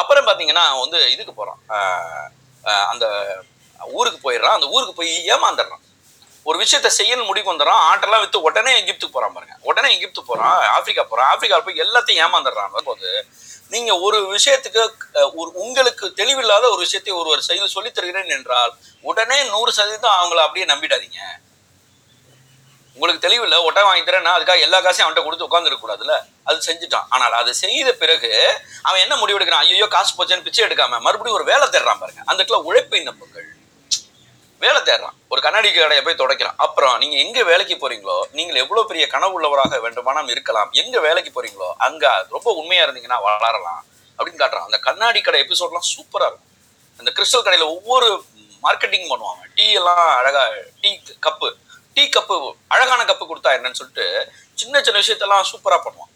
[0.00, 1.60] அப்புறம் பாத்தீங்கன்னா வந்து இதுக்கு போறான்.
[2.92, 3.06] அந்த
[3.98, 4.56] ஊருக்கு போயிடுறான்.
[4.58, 5.82] அந்த ஊருக்கு போய் ஏமாந்துடுறான்.
[6.48, 7.84] ஒரு விஷயத்த செய்யணும் முடிவு வந்துடுறான்.
[7.90, 9.54] ஆட்டெல்லாம் வித்து உடனே எகிப்துக்கு போறான் பாருங்க.
[9.70, 11.30] உடனே எகிப்து போறான் ஆப்பிரிக்கா போறான்.
[11.32, 12.84] ஆப்பிரிக்கா போய் எல்லாத்தையும் ஏமாந்துடுறான்.
[12.90, 13.08] போது
[13.74, 14.82] நீங்க ஒரு விஷயத்துக்கு
[15.40, 18.72] ஒரு உங்களுக்கு தெளிவில்லாத ஒரு விஷயத்தை ஒருவர் செய்து சொல்லித் தருகிறேன் என்றால்
[19.10, 21.20] உடனே நூறு சதவீதம் அவங்கள அப்படியே நம்பிடாதீங்க.
[22.96, 26.14] உங்களுக்கு தெளிவில் ஒட்டை வாங்கி தரேன்னா அதுக்காக எல்லா காசையும் அவன்கிட்ட கொடுத்து உட்காந்துருக்கூடாதுல்ல
[26.48, 27.08] அது செஞ்சுட்டான்.
[27.14, 28.30] ஆனால் அது செய்த பிறகு
[28.86, 32.22] அவன் என்ன முடிவு எடுக்கிறான் ஐயோ காசு போச்சேன்னு பிச்சை எடுக்காம மறுபடியும் ஒரு வேலை தேடுறான் பாருங்க.
[32.30, 33.48] அந்த இடத்துல உழைப்பின் நம்புங்கள்
[34.64, 35.16] வேலை தேடுறான்.
[35.32, 36.56] ஒரு கண்ணாடி கடையை போய் துடைக்கிறான்.
[36.66, 40.70] அப்புறம் நீங்க எங்க வேலைக்கு போறீங்களோ நீங்கள் எவ்வளவு பெரிய கனவு உள்ளவராக வேண்டுமானம் இருக்கலாம்.
[40.82, 43.82] எங்க வேலைக்கு போறீங்களோ அங்க ரொம்ப உண்மையா இருந்தீங்கன்னா வளரலாம்
[44.18, 44.68] அப்படின்னு காட்டுறான்.
[44.68, 46.48] அந்த கண்ணாடி கடை எபிசோட்லாம் சூப்பரா இருக்கும்.
[47.00, 48.08] அந்த கிறிஸ்டல் கடையில ஒவ்வொரு
[48.66, 50.42] மார்க்கெட்டிங் பண்ணுவாங்க டீ எல்லாம் அழகா
[50.82, 50.90] டீ
[51.26, 51.48] கப்பு
[51.96, 52.36] டீ கப்பு
[52.74, 54.06] அழகான கப்பு கொடுத்தா என்னன்னு சொல்லிட்டு
[54.60, 56.12] சின்ன சின்ன விஷயத்தெல்லாம் சூப்பராக பண்ணுவான்.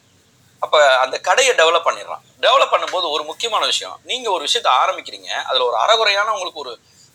[0.65, 2.23] அப்போ அந்த கடையை டெவலப் பண்ணிடுறான்.
[2.45, 6.73] டெவலப் பண்ணும்போது ஒரு முக்கியமான விஷயம் நீங்கள் ஒரு விஷயத்த ஆரம்பிக்கிறீங்க அதில் ஒரு அறகுறையான உங்களுக்கு ஒரு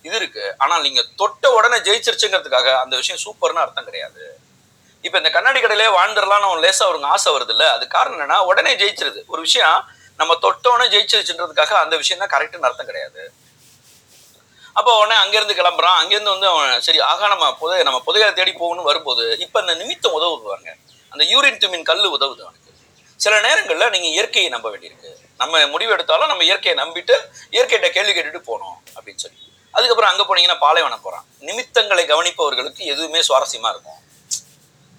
[0.07, 4.23] இது இருக்குது ஆனால் நீங்கள் தொட்ட உடனே ஜெயிச்சிருச்சுங்கிறதுக்காக அந்த விஷயம் சூப்பர்னு அர்த்தம் கிடையாது.
[5.05, 8.71] இப்போ இந்த கண்ணாடி கடையிலே வாழ்ந்துடலாம்னு அவன் லேசாக அவருக்கு ஆசை வருது இல்லை அது காரணம் என்னன்னா உடனே
[8.81, 9.21] ஜெயிச்சிருது.
[9.33, 9.79] ஒரு விஷயம்
[10.19, 13.21] நம்ம தொட்ட உடனே ஜெயிச்சிருச்சுன்றதுக்காக அந்த விஷயம் தான் கரெக்டுன்னு அர்த்தம் கிடையாது.
[14.79, 15.97] அப்போ உடனே அங்கேருந்து கிளம்புறான்.
[16.01, 20.15] அங்கேருந்து வந்து அவன் சரி ஆகா நம்ம புதைய நம்ம புதையலை தேடி போகணும்னு வரும்போது இப்போ இந்த நிமித்தம்
[20.19, 20.69] உதவுவாங்க
[21.13, 22.71] அந்த யூரின் துமின் கல் உதவுது அவனுக்கு.
[23.23, 25.11] சில நேரங்களில் நீங்கள் இயற்கையை நம்ப வேண்டியிருக்கு.
[25.41, 27.15] நம்ம முடிவு எடுத்தாலும் நம்ம இயற்கையை நம்பிட்டு
[27.55, 29.39] இயற்கையிட்ட கேள்வி கேட்டுட்டு போகணும் அப்படின்னு சொல்லி.
[29.77, 33.99] அதுக்கப்புறம் அங்கே போனீங்கன்னா பாலைவனம் போகிறான் நிமித்தங்களை கவனிப்பவர்களுக்கு எதுவுமே சுவாரஸ்யமாக இருக்கும்.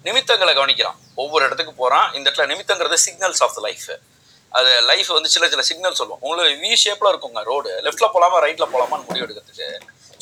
[0.07, 0.99] நிமித்தங்களை கவனிக்கிறான்.
[1.21, 3.87] ஒவ்வொரு இடத்துக்கு போகிறான் இந்த இடத்துல நிமித்தங்கிறது சிக்னல்ஸ் ஆஃப் த லைஃப்
[4.51, 6.21] அது லைஃப் வந்து சில சில சிக்னல் சொல்லுவோம்.
[6.25, 9.67] உங்களுக்கு வி ஷேப்ல இருக்குங்க ரோடு லெஃப்ட்ல போலாமா ரைட்ல போலாமான்னு முடிவு எடுக்கிறதுக்கு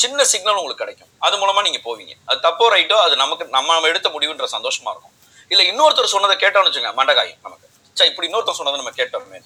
[0.03, 1.11] சின்ன சிக்னல் உங்களுக்கு கிடைக்கும்.
[1.25, 2.13] அது மூலமா நீங்க போவீங்க.
[2.29, 5.13] அது தப்போ ரைட்டோ அது நமக்கு நம்ம எடுத்த முடிவுன்ற சந்தோஷமா இருக்கும்.
[5.53, 7.67] இல்ல இன்னொருத்தர் சொன்னதை கேட்டோம்னு வச்சுங்க மண்டகாயம் நமக்கு.
[7.97, 9.39] சே இப்படி இன்னொருத்தர் சொன்னதை நம்ம கேட்டோமே.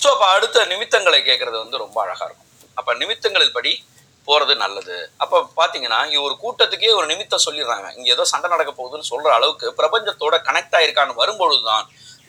[0.00, 2.50] ஸோ அப்போ அடுத்த நிமித்தங்களை கேட்கறது வந்து ரொம்ப அழகா இருக்கும்.
[2.74, 3.72] அப்ப நிமித்தங்களில் படி
[4.28, 4.96] போறது நல்லது.
[5.22, 7.88] அப்ப பாத்தீங்கன்னா இங்க ஒரு கூட்டத்துக்கே ஒரு நிமித்தம் சொல்லிடுறாங்க.
[7.96, 11.86] இங்க ஏதோ சண்டை நடக்க போகுதுன்னு சொல்ற அளவுக்கு பிரபஞ்சத்தோட கனெக்ட் ஆயிருக்கான்னு வரும்பொழுதுதான்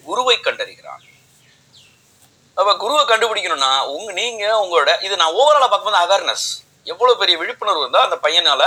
[0.07, 1.01] குருவை கண்டறிகிறான்.
[2.59, 6.47] அப்ப குருவை கண்டுபிடிக்கணும்னா உங்க நீங்க உங்களோட இது நான் ஓவராலா பார்க்கும்போது அவேர்னஸ்
[6.91, 8.61] எவ்வளவு பெரிய விழிப்புணர்வு இருந்தா அந்த பையனால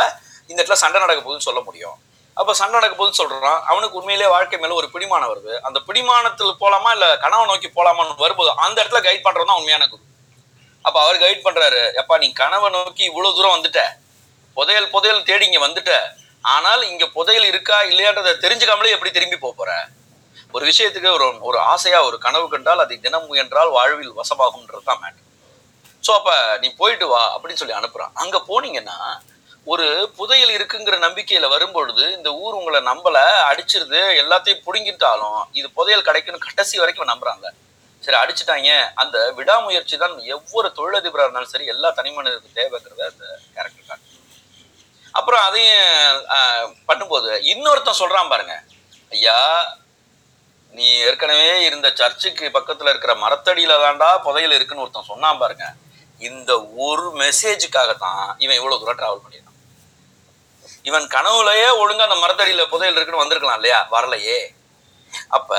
[0.51, 1.97] இந்த இடத்துல சண்டை நடக்க போகுதுன்னு சொல்ல முடியும்.
[2.36, 5.53] அப்ப சண்டை நடக்க போகுதுன்னு சொல்றான் அவனுக்கு உண்மையிலேயே வாழ்க்கை மேல ஒரு பிடிமானம் வருது.
[5.66, 10.03] அந்த பிடிமானத்தில் போலாமா இல்ல கனவை நோக்கி போலாமான்னு வரும்போது அந்த இடத்துல கைட் பண்ணுறது தான் உண்மையான குரு.
[10.84, 13.82] அப்ப அவர் கைட் பண்றாரு எப்பா நீ கனவை நோக்கி இவ்வளவு தூரம் வந்துட்ட.
[14.57, 15.93] புதையல் புதையல் தேடி இங்க வந்துட்ட.
[16.55, 19.72] ஆனால் இங்க புதையல் இருக்கா இல்லையான்றதை தெரிஞ்சுக்காமலே எப்படி திரும்பி போப் போற?
[20.57, 25.22] ஒரு விஷயத்துக்கு ஒரு ஒரு ஆசையா ஒரு கனவு கண்டால் அதை தினம் முயன்றால் வாழ்வில் வசமாகும்ன்றது தான் மேட்ரு
[26.05, 26.30] ஸோ அப்ப
[26.62, 28.12] நீ போயிட்டு வா அப்படின்னு சொல்லி அனுப்புறான்.
[28.22, 28.96] அங்க போனீங்கன்னா
[29.72, 29.86] ஒரு
[30.18, 33.18] புதையல் இருக்குங்கிற நம்பிக்கையில வரும்பொழுது இந்த ஊர் உங்களை நம்பல
[33.50, 37.46] அடிச்சிருது எல்லாத்தையும் புடுங்கிட்டாலும் இது புதையல் கிடைக்குன்னு கடைசி வரைக்கும் நம்புறாங்க.
[38.03, 38.70] சரி அடிச்சுட்டாங்க.
[39.03, 43.24] அந்த விடாமுயற்சி தான் எவ்வொரு தொழிலதிபராக இருந்தாலும் சரி எல்லா தனி மனிதனுக்கு தேவைங்கிறத அந்த
[43.55, 44.11] கேரக்டர் காட்டு
[45.18, 48.57] அப்புறம் அதையும் பண்ணும்போது இன்னொருத்தன் சொல்றான் பாருங்க.
[49.12, 49.38] ஐயா
[50.77, 55.66] நீ ஏற்கனவே இருந்த சர்ச்சுக்கு பக்கத்துல இருக்கிற மரத்தடியில தான்டா புதையல் இருக்குன்னு ஒருத்தன் சொன்னான் பாருங்க.
[56.29, 56.51] இந்த
[56.87, 59.59] ஒரு மெசேஜுக்காக தான் இவன் இவ்வளவு தூரம் டிராவல் பண்ணியிருக்கான்.
[60.89, 63.81] இவன் கனவுலயே ஒழுங்கா அந்த மரத்தடியில புதையல் இருக்குன்னு வந்திருக்கலாம் இல்லையா?
[63.95, 64.39] வரலையே.
[65.37, 65.53] அப்ப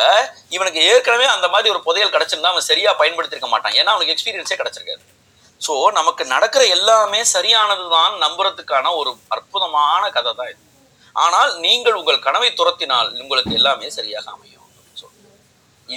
[0.55, 3.75] இவனுக்கு ஏற்கனவே அந்த மாதிரி ஒரு புதையல் கிடைச்சிருந்தா அவன் சரியா பயன்படுத்திருக்க மாட்டான்.
[3.79, 5.03] ஏன்னா அவனுக்கு எக்ஸ்பீரியன்ஸே கிடைச்சிருக்காரு
[5.61, 10.61] ஸோ நமக்கு நடக்கிற எல்லாமே சரியானது தான் நம்புறதுக்கான ஒரு அற்புதமான கதை தான் இது.
[11.15, 14.62] ஆனால் நீங்கள் உங்கள் கனவை துரத்தினால் உங்களுக்கு எல்லாமே சரியாக அமையும்.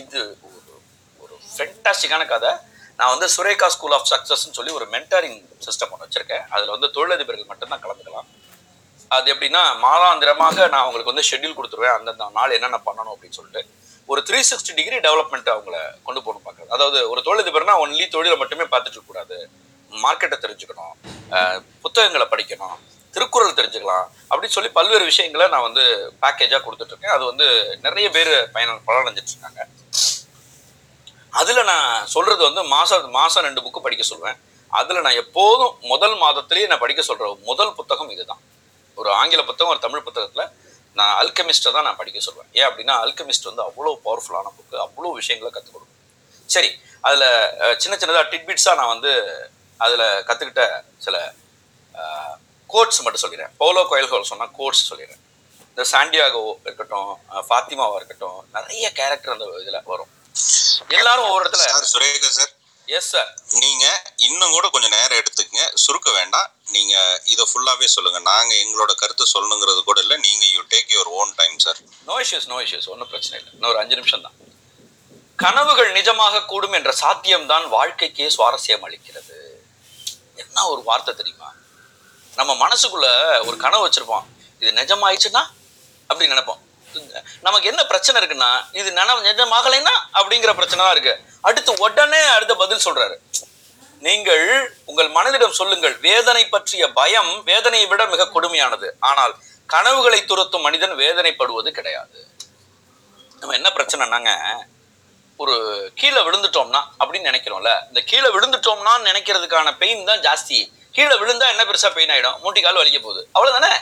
[0.01, 0.72] இது ஒரு
[1.24, 2.51] ஒரு ஃபென்டாஸ்டிக்கான கதை.
[2.99, 6.45] நான் வந்து சுரேகா ஸ்கூல் ஆஃப் சக்ஸஸ்ன்னு சொல்லி ஒரு மென்டரிங் சிஸ்டம் ஒன்று வச்சுருக்கேன்.
[6.55, 8.28] அதில் வந்து தொழிலதிபர்கள் மட்டும்தான் கலந்துக்கலாம்.
[9.16, 11.97] அது எப்படின்னா மாதாந்திரமாக நான் அவங்களுக்கு வந்து ஷெட்யூல் கொடுத்துருவேன்.
[11.99, 13.62] அந்தந்த நாள் என்னென்ன பண்ணணும் அப்படின்னு சொல்லிட்டு.
[14.12, 16.72] ஒரு த்ரீ சிக்ஸ்டி டிகிரி டெவலப்மெண்ட் அவங்கள கொண்டு போகணும் பார்க்குறது.
[16.76, 19.39] அதாவது ஒரு தொழிலதிபர்னா ஒன்லி தொழிலை மட்டுமே பார்த்துட்டு கூடாது
[19.91, 20.95] மார்க்கெட்டை தெரிஞ்சுக்கணும்.
[21.84, 22.76] புத்தகங்களை படிக்கணும்.
[23.17, 25.85] திருக்குறள் தெரிஞ்சுக்கலாம் அப்படின்னு சொல்லி பல்வேறு விஷயங்களை நான் வந்து
[26.23, 27.14] பேக்கேஜாக கொடுத்துட்ருக்கேன்.
[27.17, 27.47] அது வந்து
[27.87, 29.62] நிறைய பேர் பயன பலனடைஞ்சிட்டு இருக்காங்க
[31.41, 34.39] அதில் நான் சொல்கிறது வந்து மாதம் மாதம் ரெண்டு புக்கு படிக்க சொல்லுவேன்
[34.73, 38.43] அதில் நான் எப்போதும் முதல் மாதத்துலேயே நான் படிக்க சொல்கிற முதல் புத்தகம் இதுதான்.
[39.01, 40.51] ஒரு ஆங்கில புத்தகம் ஒரு தமிழ் புத்தகத்தில்
[40.97, 45.51] நான் அல்கெமிஸ்ட்டை தான் நான் படிக்க சொல்லுவேன் ஏன் அப்படின்னா அல்கெமிஸ்ட் வந்து அவ்வளோ பவர்ஃபுல்லான புக்கு அவ்வளோ விஷயங்களை
[45.51, 46.01] கற்றுக் கொடுக்கும்
[46.49, 46.71] சரி
[47.09, 47.27] அதில்
[47.83, 49.12] சின்ன சின்னதாக டிட்பிட்ஸாக நான் வந்து
[49.81, 50.64] அதில் கற்றுக்கிட்ட
[51.07, 51.17] சில
[52.67, 53.51] கோட்ஸ் மட்டும் சொல்லிடுறேன்.
[53.59, 55.23] போலோ கோயல்கோல் சொன்னால் கோட்ஸ் சொல்லிடுறேன்.
[55.69, 60.09] இந்த சாண்டியாகோ இருக்கட்டும் அஹ் ஃபாத்திமாவா இருக்கட்டும் நிறைய கேரக்டர் அந்த இதில் வரும்.
[60.89, 62.53] எல்லாரும் ஒவ்வொரு இடத்துல sir Surekha sir.
[62.87, 65.75] Yes sir நீங்க இன்னும் கூட கொஞ்சம் நேரம் எடுத்துக்கங்க.
[65.75, 66.51] சுருக்க வேண்டாம்.
[66.71, 68.19] நீங்க இதை ஃபுல்லாவே சொல்லுங்க.
[68.19, 70.17] நாங்க எங்களோட கருத்து சொல்லணுங்கிறது கூட இல்ல.
[70.17, 73.53] நீங்க you take your own time sir no issues no issues ஒன்றும் பிரச்சனை இல்லை.
[73.53, 74.33] இன்னும் ஒரு அஞ்சு நிமிஷம் தான்.
[75.37, 79.39] கனவுகள் நிஜமாக கூடும் என்ற சாத்தியம்தான் வாழ்க்கைக்கே சுவாரஸ்யம் அளிக்கிறது.
[80.35, 81.55] என்ன ஒரு வார்த்தை தெரியுமா?
[82.39, 83.09] நம்ம மனசுக்குள்ள
[83.49, 84.24] ஒரு கனவு வச்சிருப்போம்.
[84.62, 85.43] இது நிஜமாயிடுச்சுன்னா
[86.11, 86.61] அப்படி நினைப்போம்.
[87.47, 91.14] நமக்கு என்ன பிரச்சனை இருக்குன்னா இது நினைவு நிஜமாகலைன்னா அப்படிங்கிற பிரச்சனை தான் இருக்கு.
[91.49, 93.16] அடுத்து உடனே அடுத்த பதில் சொல்றாரு.
[94.07, 94.45] நீங்கள்
[94.91, 98.89] உங்கள் மனதிடம் சொல்லுங்கள் வேதனை பற்றிய பயம் வேதனையை விட மிக கொடுமையானது.
[99.11, 99.34] ஆனால்
[99.74, 102.18] கனவுகளை துரத்தும் மனிதன் வேதனைப்படுவது கிடையாது.
[103.41, 104.30] நம்ம என்ன பிரச்சனைனாங்க
[105.43, 105.55] ஒரு
[106.01, 107.72] கீழே விழுந்துட்டோம்னா அப்படின்னு நினைக்கிறோம்ல.
[107.91, 110.59] இந்த கீழே விழுந்துட்டோம்னா நினைக்கிறதுக்கான பெயின் தான் ஜாஸ்தி.
[110.97, 112.36] கீழே விழுந்தா என்ன பெருசா பெயின் ஆயிடும்?
[112.42, 113.22] மூட்டி கால் வலிக்க போகுது.
[113.36, 113.72] அவ்வளவுதானே?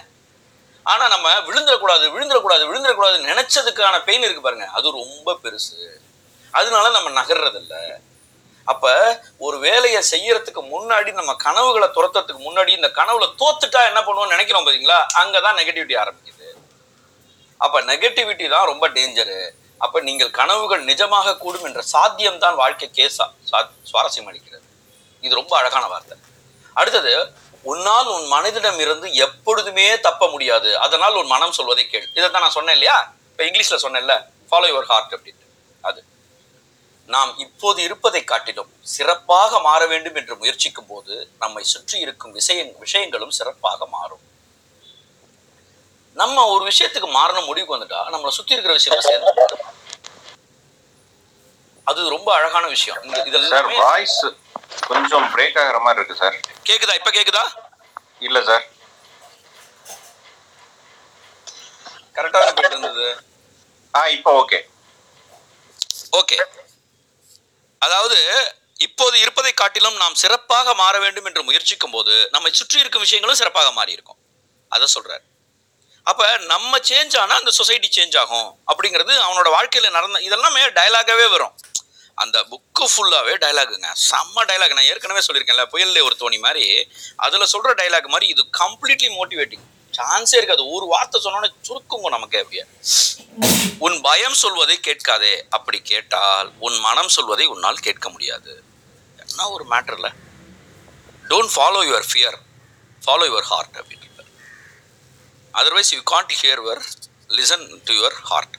[0.87, 4.67] ஆனா நம்ம விழுந்துடக்கூடாது விழுந்துடக்கூடாது விழுந்துடக்கூடாது நினைச்சதுக்கான பெயின் இருக்கு பாருங்க.
[4.77, 5.77] அது ரொம்ப பெருசு.
[6.55, 7.81] அதனால நம்ம நகர்றது அப்போ
[8.73, 8.91] அப்ப
[9.47, 14.99] ஒரு வேலையை செய்யறதுக்கு முன்னாடி நம்ம கனவுகளை துரத்துறதுக்கு முன்னாடி இந்த கனவுல தோத்துட்டா என்ன பண்ணுவோம்னு நினைக்கிறோம் பாத்தீங்களா?
[15.21, 16.49] அங்கதான் நெகட்டிவிட்டி ஆரம்பிக்குது.
[17.61, 19.39] அப்ப நெகட்டிவிட்டி தான் ரொம்ப டேஞ்சரு
[19.85, 23.27] அப்ப நீங்கள் கனவுகள் நிஜமாக கூடும் என்ற சாத்தியம் தான் வாழ்க்கைக்கே சா
[23.91, 24.67] சுவாரஸ்யம் அளிக்கிறது
[25.25, 26.17] இது ரொம்ப அழகான வார்த்தை.
[26.75, 27.13] அடுத்தது
[27.65, 30.79] உன்னால் உன் மனதிடம் இருந்து எப்பொழுதுமே தப்ப முடியாது.
[30.79, 32.09] அதனால் உன் மனம் சொல்வதை கேள்.
[32.15, 33.15] இதை தான் நான் சொன்னேன் இல்லையா?
[33.31, 34.17] இப்போ இங்கிலீஷ்ல சொன்னேன்ல
[34.51, 35.47] ஃபாலோ யுவர் ஹார்ட் அப்படின்ட்டு.
[35.81, 36.01] அது.
[37.09, 43.31] நாம் இப்போது இருப்பதை காட்டிலும் சிறப்பாக மாற வேண்டும் என்று முயற்சிக்கும் போது நம்மை சுற்றி இருக்கும் விஷய விஷயங்களும்
[43.31, 44.23] சிறப்பாக மாறும்.
[46.17, 49.33] நம்ம ஒரு விஷயத்துக்கு மாறணும் முடிவுக்கு வந்துட்டா நம்மளை சுத்தி இருக்கிற விஷயம் சேர்ந்து
[51.87, 52.99] அது ரொம்ப அழகான விஷயம்.
[53.05, 54.21] இந்த சார் இதெல்லாமே வாய்ஸ்
[54.91, 56.37] கொஞ்சம் பிரேக் ஆகிற மாதிரி இருக்கு சார்.
[56.69, 56.95] கேக்குதா?
[57.01, 57.45] இப்ப கேக்குதா?
[58.29, 58.65] இல்ல சார்.
[62.17, 63.07] கரெக்டா போயிட்டு இருந்தது?
[63.95, 64.59] ஆ இப்போ ஓகே
[66.21, 66.39] ஓகே
[67.83, 68.19] அதாவது
[68.87, 73.71] இப்போது இருப்பதை காட்டிலும் நாம் சிறப்பாக மாற வேண்டும் என்று முயற்சிக்கும் போது நம்மை சுற்றி இருக்கும் விஷயங்களும் சிறப்பாக
[73.79, 74.21] மாறி இருக்கும்
[74.71, 75.25] அதை சொல்றாரு.
[76.11, 81.55] அப்போ நம்ம சேஞ்ச் ஆனால் அந்த சொசைட்டி சேஞ்ச் ஆகும் அப்படிங்கிறது அவனோட வாழ்க்கையில் நடந்த இதெல்லாமே டயலாகாவே வரும்.
[82.23, 86.65] அந்த புக்கு ஃபுல்லாகவே டைலாகுங்க செம்ம டயலாக் நான் ஏற்கனவே சொல்லியிருக்கேன்ல புயல்ல ஒரு தோணி மாதிரி
[87.27, 89.65] அதில் சொல்கிற டயலாக் மாதிரி இது கம்ப்ளீட்லி மோட்டிவேட்டிங்
[89.99, 90.63] சான்ஸே இருக்காது.
[90.77, 92.65] ஒரு வார்த்தை சொன்னோன்னே சுருக்குங்க நமக்கு அப்படியே.
[93.87, 95.35] உன் பயம் சொல்வதை கேட்காதே.
[95.57, 98.53] அப்படி கேட்டால் உன் மனம் சொல்வதை உன்னால் கேட்க முடியாது.
[99.23, 100.11] என்ன ஒரு மேட்டரில்
[101.31, 102.39] don't follow your fear
[103.07, 104.09] follow your heart அப்படின்னு.
[105.59, 106.83] Otherwise you can't hear your
[107.29, 108.57] listen to your heart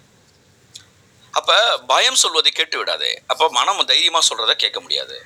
[1.31, 1.55] அப்போ
[1.87, 3.23] பயம் சொல்வதை கேட்டு விடாதே.
[3.27, 5.25] அப்போ மனம் தைரியமாக சொல்கிறத கேட்க முடியாது.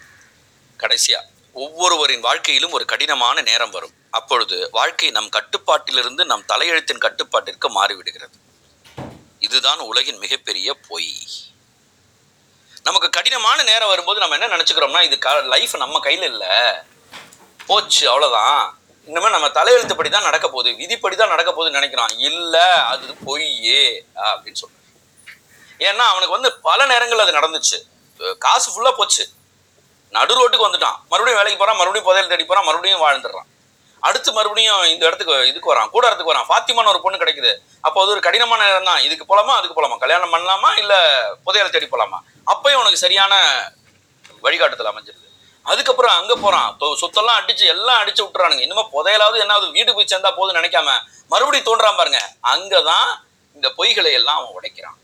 [0.78, 3.94] கடைசியாக ஒவ்வொருவரின் வாழ்க்கையிலும் ஒரு கடினமான நேரம் வரும்.
[4.10, 8.38] அப்பொழுது வாழ்க்கை நம் கட்டுப்பாட்டிலிருந்து நம் தலையெழுத்தின் கட்டுப்பாட்டிற்கு மாறிவிடுகிறது.
[9.40, 11.14] இதுதான் உலகின் மிகப்பெரிய பொய்.
[12.84, 16.56] நமக்கு கடினமான நேரம் வரும்போது நம்ம என்ன நினச்சிக்கிறோம்னா இது லைஃப் நம்ம கையில் இல்லை.
[17.66, 18.78] போச்சு அவ்வளோதான்
[19.10, 20.70] இனிமேல் நம்ம தலையெழுத்துப்படி தான் நடக்க போகுது.
[20.82, 22.14] விதிப்படி தான் நடக்க போகுதுன்னு நினைக்கிறான்.
[22.30, 23.84] இல்லை அது பொய்யே
[24.30, 24.78] அப்படின்னு சொல்றேன்.
[25.88, 27.78] ஏன்னா அவனுக்கு வந்து பல நேரங்கள் அது நடந்துச்சு.
[28.46, 29.24] காசு ஃபுல்லாக போச்சு.
[30.18, 30.98] நடு ரோட்டுக்கு வந்துட்டான்.
[31.12, 33.48] மறுபடியும் வேலைக்கு போகிறான் மறுபடியும் புதையல் தேடி போகிறான் மறுபடியும் வாழ்ந்துடுறான்.
[34.08, 36.48] அடுத்து மறுபடியும் இந்த இடத்துக்கு இதுக்கு வரான் கூடாரத்துக்கு வரான்.
[36.50, 37.52] ஃபாத்திமான ஒரு பொண்ணு கிடைக்குது.
[37.86, 39.02] அப்போ அது ஒரு கடினமான நேரம் தான்.
[39.08, 41.00] இதுக்கு போகலாமா அதுக்கு போகலாமா கல்யாணம் பண்ணலாமா இல்லை
[41.48, 42.20] புதையலை தேடி போகலாமா
[42.54, 43.34] அப்பயும் உனக்கு சரியான
[44.46, 45.29] வழிகாட்டுதல் அமைஞ்சிருது.
[45.70, 46.76] அதுக்கப்புறம் அங்க போறான்.
[46.80, 48.60] தொ- சொத்தெல்லாம் அடிச்சு எல்லாம் அடிச்சு விட்டுறானுங்க.
[48.60, 52.34] இன்னுமா புதையலாவது என்னாவது வீடு போய் சேர்ந்தா போதும் நினைக்காம மறுபடியும் தோன்றான் பாருங்க.
[52.44, 53.20] அங்கதான்
[53.54, 54.98] இந்த பொய்களை எல்லாம் அவன் உடைக்கிறான்.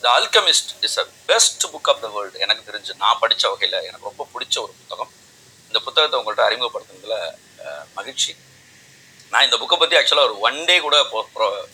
[0.00, 4.04] The Alchemist is a best book of the world எனக்கு தெரிஞ்சு நான் படித்த வகையில் எனக்கு
[4.04, 5.10] ரொம்ப பிடிச்ச ஒரு புத்தகம்.
[5.66, 7.34] இந்த புத்தகத்தை உங்கள்கிட்ட அறிமுகப்படுத்துனதுல
[7.94, 8.36] மகிழ்ச்சி.
[9.30, 11.06] நான் இந்த புக்கை பற்றி ஆக்சுவலாக ஒரு ஒன் டே கூட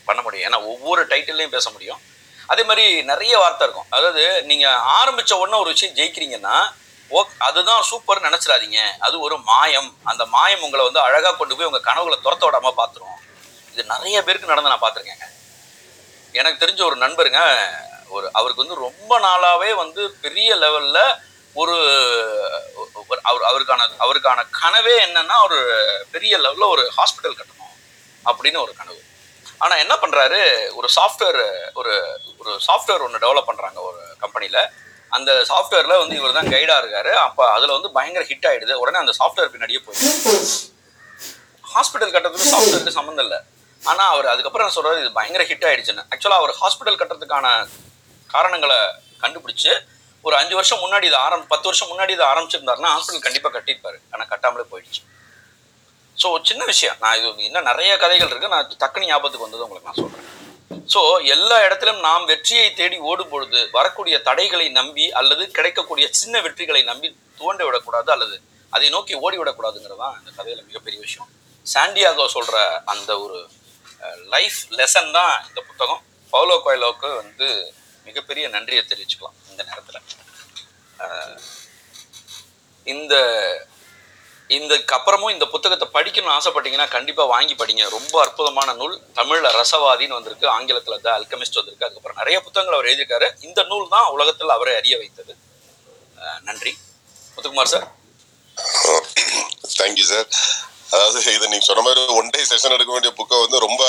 [0.04, 0.52] பண்ண முடியும்.
[0.52, 2.00] ஏன்னா ஒவ்வொரு டைட்டில்லையும் பேச முடியும்.
[2.46, 4.00] அதே மாதிரி நிறைய வார்த்தை இருக்கும்.
[4.00, 6.72] அதாவது நீங்கள் ஆரம்பிச்ச உடனே ஒரு விஷயம் ஜெயிக்கிறீங்கன்னா
[7.08, 8.78] ஓ அதுதான் சூப்பர் நினச்சிடாதீங்க.
[8.98, 9.96] அது ஒரு மாயம்.
[10.04, 13.18] அந்த மாயம் உங்களை வந்து அழகாக கொண்டு போய் உங்கள் கனவுகளை துரத்த விடாமல் பார்த்துரும்
[13.72, 15.26] இது நிறைய பேருக்கு நடந்து நான் பார்த்துருக்கேங்க
[16.32, 17.40] எனக்கு தெரிஞ்ச ஒரு நண்பருங்க
[18.08, 21.00] ஒரு அவருக்கு வந்து ரொம்ப நாளாகவே வந்து பெரிய லெவலில்
[21.54, 21.76] ஒரு
[23.08, 25.58] ஒரு- அவர் அவருக்கான அவருக்கான கனவே என்னன்னா ஒரு
[26.10, 27.74] பெரிய லெவலில் ஒரு ஹாஸ்பிட்டல் கட்டணும்
[28.24, 29.00] அப்படின்னு ஒரு கனவு.
[29.58, 30.40] ஆனால் என்ன பண்ணுறாரு
[30.74, 31.40] ஒரு சாஃப்ட்வேர்
[31.74, 31.92] ஒரு
[32.38, 34.60] ஒரு சாஃப்ட்வேர் ஒன்று டெவலப் பண்ணுறாங்க ஒரு கம்பெனியில்
[35.12, 37.12] அந்த சாஃப்ட்வேர்ல வந்து இவர் தான் கைடா இருக்காரு.
[37.26, 38.74] அப்ப அதுல வந்து பயங்கர ஹிட் ஆயிடுது.
[38.82, 40.12] உடனே அந்த சாஃப்ட்வேர் பின்னாடியே போயிடுது.
[41.74, 43.40] ஹாஸ்பிட்டல் கட்டுறதுக்கு சாஃப்ட்வேருக்கு சம்மந்தம் இல்லை.
[43.82, 45.00] ஆனா அவர் அதுக்கப்புறம் நான் சொல்றாரு?
[45.02, 46.04] இது பயங்கர ஹிட் ஆயிடுச்சுன்னு.
[46.12, 47.46] ஆக்சுவலா அவர் ஹாஸ்பிட்டல் கட்டுறதுக்கான
[48.34, 48.78] காரணங்களை
[49.24, 49.72] கண்டுபிடிச்சு
[50.26, 53.98] ஒரு அஞ்சு வருஷம் முன்னாடி இதை ஆரம் பத்து வருஷம் முன்னாடி இதை ஆரம்பிச்சிருந்தாருன்னா ஹாஸ்பிட்டல் கண்டிப்பா கட்டியிருப்பாரு.
[54.12, 55.02] ஆனா கட்டாமலே போயிடுச்சு.
[56.22, 56.96] ஸோ சின்ன விஷயம்.
[57.02, 58.52] நான் இது இன்னும் நிறைய கதைகள் இருக்கு.
[58.54, 60.26] நான் டக்குனு ஞாபகத்துக்கு வந்தது உங்களுக்கு நான் சொல்றேன்.
[60.92, 61.00] ஸோ
[61.34, 67.08] எல்லா இடத்திலும் நாம் வெற்றியை தேடி ஓடும் பொழுது வரக்கூடிய தடைகளை நம்பி அல்லது கிடைக்கக்கூடிய சின்ன வெற்றிகளை நம்பி
[67.40, 68.36] துவண்டு விடக்கூடாது அல்லது
[68.72, 71.28] அதை நோக்கி ஓடி விடக்கூடாதுங்கிறது தான் இந்த கதையில மிகப்பெரிய விஷயம்.
[71.66, 72.56] சாண்டியாகோ சொல்ற
[72.92, 73.38] அந்த ஒரு
[74.34, 76.02] லைஃப் லெசன் தான் இந்த புத்தகம்.
[76.32, 77.48] பவுலோ கோயிலோவுக்கு வந்து
[78.08, 80.02] மிகப்பெரிய நன்றியை தெரிவிச்சுக்கலாம் இந்த நேரத்தில்.
[82.86, 83.14] இந்த
[84.54, 87.84] இதுக்கு அப்புறமும் இந்த புத்தகத்தை படிக்கணும்னு ஆசைப்பட்டீங்கன்னா கண்டிப்பாக வாங்கி படிங்க.
[87.96, 88.94] ரொம்ப அற்புதமான நூல்.
[89.18, 90.46] தமிழில் ரசவாதின்னு வந்திருக்கு.
[90.56, 91.86] ஆங்கிலத்தில் த அல்கமிஸ்ட் வந்திருக்கு.
[91.86, 93.28] அதுக்கப்புறம் நிறைய புத்தகங்கள் அவர் எழுதியிருக்காரு.
[93.48, 95.34] இந்த நூல் தான் உலகத்தில் அவரை அறிய வைத்தது.
[96.48, 96.72] நன்றி.
[97.34, 97.86] முத்துக்குமார் சார்.
[99.80, 100.28] தேங்க்யூ சார்
[100.94, 103.82] அதாவது இது நீங்க சொன்ன மாதிரி ஒன் டே செஷன் எடுக்க வேண்டிய புக்கை வந்து ரொம்ப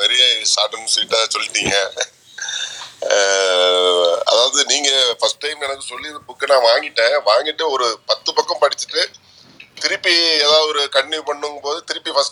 [0.00, 0.18] வெரி
[0.52, 1.74] ஷார்ட் அண்ட் ஸ்வீட்டாக சொல்லிட்டீங்க
[4.30, 7.14] அதாவது நீங்க ஃபர்ஸ்ட் டைம் எனக்கு சொல்லி புக்கை நான் வாங்கிட்டேன்.
[7.30, 9.02] வாங்கிட்டு ஒரு பத்து பக்கம் படிச்சுட்டு
[9.76, 12.22] திருப்பி ஏதாவது ஒரு கன்டினியூ பண்ணும் போது திருப்பி ஃபர்ஸ்ட்